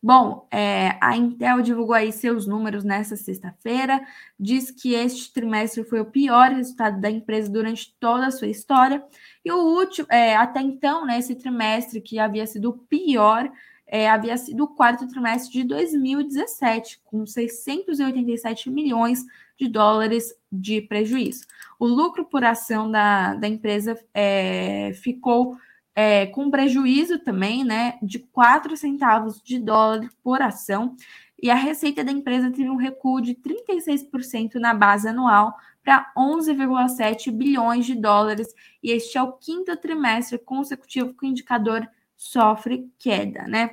Bom, 0.01 0.47
é, 0.53 0.97
a 1.01 1.17
Intel 1.17 1.61
divulgou 1.61 1.95
aí 1.95 2.13
seus 2.13 2.47
números 2.47 2.85
nessa 2.85 3.17
sexta-feira, 3.17 4.01
diz 4.39 4.71
que 4.71 4.95
este 4.95 5.33
trimestre 5.33 5.83
foi 5.83 5.99
o 5.99 6.05
pior 6.05 6.53
resultado 6.53 7.01
da 7.01 7.11
empresa 7.11 7.51
durante 7.51 7.97
toda 7.99 8.29
a 8.29 8.31
sua 8.31 8.47
história, 8.47 9.05
e 9.45 9.51
o 9.51 9.57
último, 9.57 10.07
é, 10.09 10.37
até 10.37 10.61
então, 10.61 11.05
né, 11.05 11.19
esse 11.19 11.35
trimestre 11.35 12.01
que 12.01 12.17
havia 12.21 12.47
sido 12.47 12.71
o 12.71 12.79
pior, 12.79 13.51
é, 13.89 14.09
havia 14.09 14.37
sido 14.37 14.65
o 14.65 14.69
quarto 14.69 15.09
trimestre 15.09 15.51
de 15.51 15.65
2017, 15.65 17.01
com 17.05 17.27
687 17.27 18.71
milhões 18.71 19.25
de 19.57 19.67
dólares 19.67 20.35
de 20.53 20.83
prejuízo. 20.83 21.47
O 21.79 21.87
lucro 21.87 22.27
por 22.27 22.45
ação 22.45 22.91
da, 22.91 23.35
da 23.35 23.49
empresa 23.49 23.99
é, 24.13 24.93
ficou 25.03 25.57
é, 25.95 26.27
com 26.27 26.51
prejuízo 26.51 27.19
também, 27.19 27.65
né, 27.65 27.99
de 28.03 28.19
4 28.19 28.77
centavos 28.77 29.43
de 29.43 29.59
dólar 29.59 30.09
por 30.23 30.43
ação, 30.43 30.95
e 31.41 31.51
a 31.51 31.55
receita 31.55 32.05
da 32.05 32.13
empresa 32.13 32.51
teve 32.51 32.69
um 32.69 32.77
recuo 32.77 33.21
de 33.21 33.35
36% 33.35 34.57
na 34.57 34.75
base 34.75 35.09
anual 35.09 35.57
para 35.83 36.13
11,7 36.17 37.33
bilhões 37.33 37.87
de 37.87 37.95
dólares, 37.95 38.55
e 38.83 38.91
este 38.91 39.17
é 39.17 39.23
o 39.23 39.33
quinto 39.33 39.75
trimestre 39.77 40.39
consecutivo 40.39 41.15
que 41.15 41.25
o 41.25 41.29
indicador 41.29 41.89
sofre 42.19 42.93
queda, 42.99 43.47
né? 43.47 43.71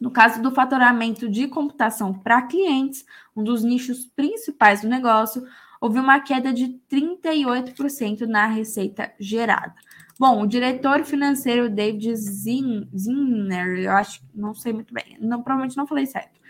No 0.00 0.10
caso 0.10 0.42
do 0.42 0.50
faturamento 0.50 1.28
de 1.28 1.46
computação 1.46 2.12
para 2.12 2.42
clientes, 2.42 3.06
um 3.36 3.44
dos 3.44 3.62
nichos 3.62 4.04
principais 4.04 4.82
do 4.82 4.88
negócio, 4.88 5.46
houve 5.80 6.00
uma 6.00 6.18
queda 6.18 6.52
de 6.52 6.80
38% 6.90 8.22
na 8.22 8.46
receita 8.46 9.12
gerada. 9.18 9.74
Bom, 10.18 10.42
o 10.42 10.46
diretor 10.46 11.04
financeiro 11.04 11.70
David 11.70 12.16
Zinner, 12.16 13.78
eu 13.78 13.92
acho, 13.92 14.22
não 14.34 14.54
sei 14.54 14.72
muito 14.72 14.92
bem, 14.92 15.16
não, 15.20 15.40
provavelmente 15.42 15.76
não 15.76 15.86
falei 15.86 16.06
certo. 16.06 16.40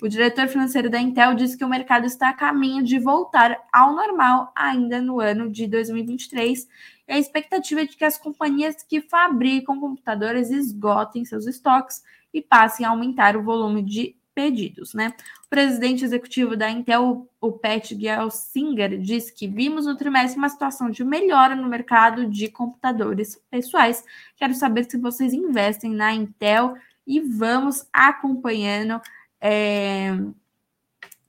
O 0.00 0.08
diretor 0.08 0.48
financeiro 0.48 0.90
da 0.90 0.98
Intel 0.98 1.34
disse 1.34 1.56
que 1.56 1.64
o 1.64 1.68
mercado 1.68 2.06
está 2.06 2.30
a 2.30 2.34
caminho 2.34 2.82
de 2.82 2.98
voltar 2.98 3.56
ao 3.72 3.94
normal 3.94 4.50
ainda 4.56 5.00
no 5.00 5.20
ano 5.20 5.48
de 5.48 5.66
2023 5.68 6.66
a 7.12 7.18
expectativa 7.18 7.82
é 7.82 7.86
de 7.86 7.96
que 7.96 8.04
as 8.04 8.16
companhias 8.16 8.82
que 8.82 9.00
fabricam 9.02 9.78
computadores 9.78 10.50
esgotem 10.50 11.24
seus 11.24 11.46
estoques 11.46 12.02
e 12.32 12.40
passem 12.40 12.86
a 12.86 12.90
aumentar 12.90 13.36
o 13.36 13.42
volume 13.42 13.82
de 13.82 14.16
pedidos, 14.34 14.94
né? 14.94 15.12
O 15.44 15.48
presidente 15.50 16.04
executivo 16.04 16.56
da 16.56 16.70
Intel, 16.70 17.28
o 17.38 17.52
Pat 17.52 17.92
Gelsinger, 17.92 18.98
disse 18.98 19.30
que 19.30 19.46
vimos 19.46 19.84
no 19.84 19.94
trimestre 19.94 20.38
uma 20.38 20.48
situação 20.48 20.88
de 20.88 21.04
melhora 21.04 21.54
no 21.54 21.68
mercado 21.68 22.26
de 22.26 22.48
computadores 22.48 23.38
pessoais. 23.50 24.02
Quero 24.36 24.54
saber 24.54 24.84
se 24.84 24.96
vocês 24.96 25.34
investem 25.34 25.92
na 25.92 26.14
Intel 26.14 26.76
e 27.06 27.20
vamos 27.20 27.86
acompanhando 27.92 28.98
é, 29.38 30.16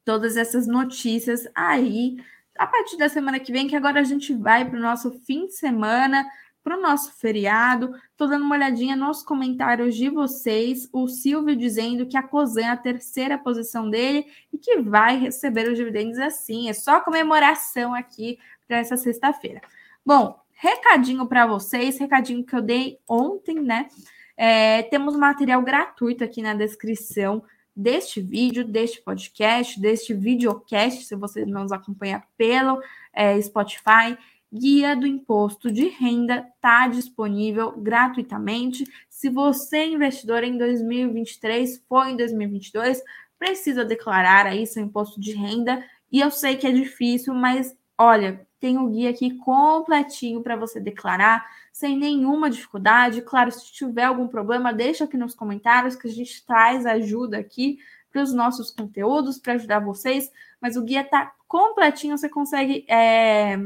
todas 0.06 0.38
essas 0.38 0.66
notícias 0.66 1.46
aí 1.54 2.24
a 2.58 2.68
partir 2.68 2.98
da 2.98 3.10
semana 3.10 3.40
que 3.40 3.52
vem, 3.52 3.68
que 3.68 3.76
agora 3.76 4.00
a 4.00 4.04
gente 4.04 4.34
vai 4.34 4.64
para 4.70 4.78
o 4.78 4.82
nosso 4.82 5.12
fim 5.26 5.48
de 5.48 5.54
semana 5.54 6.26
para 6.64 6.78
o 6.78 6.82
nosso 6.82 7.12
feriado. 7.20 7.94
Estou 8.12 8.28
dando 8.28 8.46
uma 8.46 8.56
olhadinha 8.56 8.96
nos 8.96 9.22
comentários 9.22 9.96
de 9.96 10.10
vocês. 10.10 10.88
O 10.94 11.08
Silvio 11.08 11.56
dizendo 11.56 12.06
que 12.06 12.18
a 12.18 12.24
Cosan 12.24 12.62
é 12.62 12.70
a 12.70 12.78
terceira 12.78 13.38
posição 13.38 13.90
dele 13.90 14.26
e 14.52 14.58
que 14.58 14.80
vai 14.82 15.18
receber 15.18 15.70
os 15.70 15.78
dividendos 15.78 16.18
assim. 16.18 16.70
É 16.70 16.74
só 16.74 17.02
comemoração 17.02 17.94
aqui 17.94 18.40
para 18.66 18.78
essa 18.78 18.96
sexta-feira. 18.96 19.62
Bom, 20.06 20.40
recadinho 20.54 21.28
para 21.28 21.46
vocês, 21.46 22.00
recadinho 22.00 22.46
que 22.46 22.56
eu 22.56 22.62
dei 22.62 22.98
ontem, 23.08 23.56
né? 23.56 23.90
É, 24.36 24.84
temos 24.84 25.16
material 25.16 25.62
gratuito 25.62 26.24
aqui 26.24 26.42
na 26.42 26.56
descrição 26.56 27.44
deste 27.76 28.22
vídeo, 28.22 28.64
deste 28.64 29.02
podcast, 29.02 29.80
deste 29.80 30.14
videocast, 30.14 31.04
se 31.04 31.16
você 31.16 31.46
nos 31.46 31.72
acompanha 31.72 32.24
pelo 32.38 32.82
é, 33.14 33.42
Spotify 33.42 34.18
guia 34.54 34.96
do 34.96 35.08
imposto 35.08 35.72
de 35.72 35.88
renda 35.88 36.48
está 36.56 36.88
disponível 36.88 37.72
gratuitamente. 37.72 38.86
Se 39.10 39.28
você 39.28 39.78
é 39.78 39.88
investidor 39.88 40.44
em 40.44 40.58
2023, 40.58 41.84
foi 41.90 42.12
em 42.12 42.18
2022, 42.18 43.02
precisa 43.40 43.84
declarar 43.84 44.46
aí 44.46 44.68
seu 44.68 44.84
imposto 44.84 45.20
de 45.20 45.34
renda. 45.34 45.84
E 46.12 46.20
eu 46.20 46.30
sei 46.30 46.56
que 46.56 46.68
é 46.68 46.72
difícil, 46.72 47.34
mas 47.34 47.76
olha, 48.04 48.46
tem 48.60 48.78
o 48.78 48.88
guia 48.88 49.10
aqui 49.10 49.36
completinho 49.38 50.42
para 50.42 50.56
você 50.56 50.80
declarar 50.80 51.46
sem 51.72 51.98
nenhuma 51.98 52.50
dificuldade. 52.50 53.22
Claro, 53.22 53.52
se 53.52 53.72
tiver 53.74 54.04
algum 54.04 54.28
problema, 54.28 54.74
deixa 54.74 55.04
aqui 55.04 55.18
nos 55.18 55.36
comentários 55.36 55.96
que 55.96 56.08
a 56.08 56.12
gente 56.12 56.46
traz 56.46 56.86
ajuda 56.86 57.38
aqui 57.38 57.80
para 58.12 58.22
os 58.22 58.34
nossos 58.34 58.72
conteúdos, 58.72 59.40
para 59.40 59.54
ajudar 59.54 59.80
vocês. 59.80 60.32
Mas 60.62 60.78
o 60.78 60.84
guia 60.84 61.02
está 61.02 61.34
completinho, 61.48 62.18
você 62.18 62.30
consegue 62.30 62.86
é, 62.88 63.58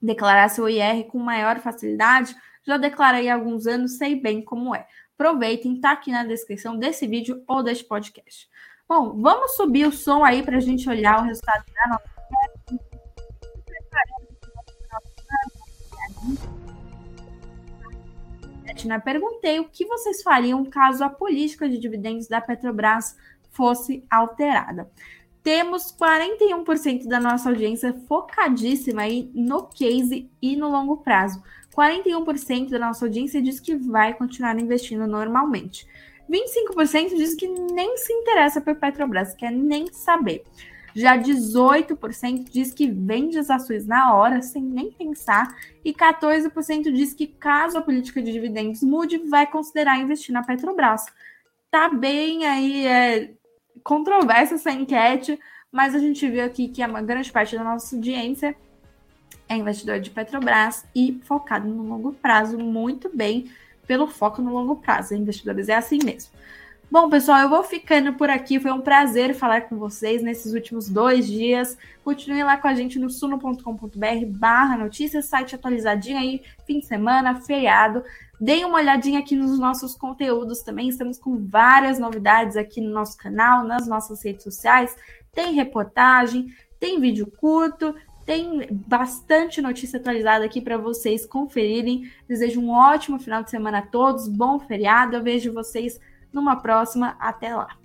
declarar 0.00 0.48
seu 0.48 0.68
IR 0.68 1.04
com 1.08 1.18
maior 1.18 1.58
facilidade. 1.58 2.34
Já 2.64 2.76
declarei 2.76 3.28
há 3.28 3.34
alguns 3.34 3.66
anos, 3.66 3.98
sei 3.98 4.14
bem 4.14 4.42
como 4.42 4.74
é. 4.74 4.86
Aproveitem, 5.14 5.80
tá 5.80 5.92
aqui 5.92 6.12
na 6.12 6.24
descrição 6.24 6.78
desse 6.78 7.06
vídeo 7.06 7.42
ou 7.46 7.62
deste 7.62 7.84
podcast. 7.84 8.48
Bom, 8.88 9.20
vamos 9.20 9.56
subir 9.56 9.86
o 9.86 9.92
som 9.92 10.24
aí 10.24 10.42
para 10.42 10.56
a 10.56 10.60
gente 10.60 10.88
olhar 10.88 11.20
o 11.20 11.24
resultado 11.24 11.64
da 11.74 11.88
nossa 11.88 12.17
né? 18.86 18.98
Perguntei 18.98 19.58
o 19.58 19.68
que 19.68 19.86
vocês 19.86 20.22
fariam 20.22 20.64
caso 20.64 21.02
a 21.02 21.08
política 21.08 21.68
de 21.68 21.78
dividendos 21.78 22.28
da 22.28 22.40
Petrobras 22.40 23.16
fosse 23.50 24.04
alterada. 24.10 24.90
Temos 25.42 25.94
41% 25.96 27.06
da 27.06 27.18
nossa 27.18 27.48
audiência 27.48 27.94
focadíssima 28.06 29.02
aí 29.02 29.30
no 29.34 29.64
case 29.64 30.30
e 30.42 30.56
no 30.56 30.68
longo 30.68 30.98
prazo. 30.98 31.42
41% 31.74 32.70
da 32.70 32.78
nossa 32.78 33.04
audiência 33.06 33.40
diz 33.40 33.60
que 33.60 33.74
vai 33.74 34.14
continuar 34.14 34.58
investindo 34.58 35.06
normalmente. 35.06 35.86
25% 36.28 37.16
diz 37.16 37.34
que 37.34 37.48
nem 37.48 37.96
se 37.96 38.12
interessa 38.12 38.60
por 38.60 38.74
Petrobras, 38.74 39.32
quer 39.34 39.50
nem 39.50 39.86
saber. 39.92 40.44
Já 40.98 41.16
18% 41.16 42.50
diz 42.50 42.74
que 42.74 42.90
vende 42.90 43.38
as 43.38 43.50
ações 43.50 43.86
na 43.86 44.16
hora, 44.16 44.42
sem 44.42 44.60
nem 44.60 44.90
pensar, 44.90 45.56
e 45.84 45.94
14% 45.94 46.90
diz 46.92 47.14
que 47.14 47.28
caso 47.28 47.78
a 47.78 47.80
política 47.80 48.20
de 48.20 48.32
dividendos 48.32 48.82
mude, 48.82 49.18
vai 49.18 49.46
considerar 49.46 49.96
investir 49.96 50.32
na 50.32 50.42
Petrobras. 50.42 51.06
Tá 51.70 51.88
bem 51.88 52.44
aí 52.46 52.84
é, 52.84 53.30
controversa 53.84 54.56
essa 54.56 54.72
enquete, 54.72 55.38
mas 55.70 55.94
a 55.94 56.00
gente 56.00 56.28
viu 56.28 56.44
aqui 56.44 56.66
que 56.66 56.84
uma 56.84 57.00
grande 57.00 57.30
parte 57.30 57.56
da 57.56 57.62
nossa 57.62 57.94
audiência 57.94 58.56
é 59.48 59.54
investidor 59.54 60.00
de 60.00 60.10
Petrobras 60.10 60.84
e 60.96 61.20
focado 61.22 61.68
no 61.68 61.84
longo 61.84 62.12
prazo, 62.12 62.58
muito 62.58 63.08
bem 63.14 63.48
pelo 63.86 64.08
foco 64.08 64.42
no 64.42 64.52
longo 64.52 64.74
prazo. 64.74 65.14
Investidores 65.14 65.68
é 65.68 65.76
assim 65.76 66.00
mesmo. 66.04 66.32
Bom, 66.90 67.10
pessoal, 67.10 67.40
eu 67.40 67.50
vou 67.50 67.62
ficando 67.62 68.14
por 68.14 68.30
aqui. 68.30 68.58
Foi 68.58 68.72
um 68.72 68.80
prazer 68.80 69.34
falar 69.34 69.68
com 69.68 69.76
vocês 69.76 70.22
nesses 70.22 70.54
últimos 70.54 70.88
dois 70.88 71.26
dias. 71.26 71.76
Continue 72.02 72.42
lá 72.42 72.56
com 72.56 72.66
a 72.66 72.74
gente 72.74 72.98
no 72.98 73.10
suno.com.br 73.10 74.26
barra 74.28 74.78
notícias, 74.78 75.26
site 75.26 75.54
atualizadinho 75.54 76.16
aí, 76.16 76.40
fim 76.66 76.80
de 76.80 76.86
semana, 76.86 77.42
feriado. 77.42 78.02
Deem 78.40 78.64
uma 78.64 78.78
olhadinha 78.78 79.18
aqui 79.18 79.36
nos 79.36 79.58
nossos 79.58 79.94
conteúdos 79.94 80.62
também. 80.62 80.88
Estamos 80.88 81.18
com 81.18 81.36
várias 81.46 81.98
novidades 81.98 82.56
aqui 82.56 82.80
no 82.80 82.90
nosso 82.90 83.18
canal, 83.18 83.64
nas 83.64 83.86
nossas 83.86 84.24
redes 84.24 84.42
sociais. 84.42 84.96
Tem 85.30 85.52
reportagem, 85.52 86.54
tem 86.80 86.98
vídeo 86.98 87.30
curto, 87.38 87.94
tem 88.24 88.66
bastante 88.70 89.60
notícia 89.60 89.98
atualizada 89.98 90.46
aqui 90.46 90.62
para 90.62 90.78
vocês 90.78 91.26
conferirem. 91.26 92.10
Desejo 92.26 92.62
um 92.62 92.70
ótimo 92.70 93.18
final 93.18 93.42
de 93.42 93.50
semana 93.50 93.80
a 93.80 93.86
todos, 93.86 94.26
bom 94.26 94.58
feriado. 94.58 95.16
Eu 95.16 95.22
vejo 95.22 95.52
vocês 95.52 96.00
numa 96.32 96.56
próxima. 96.56 97.16
Até 97.18 97.54
lá! 97.54 97.77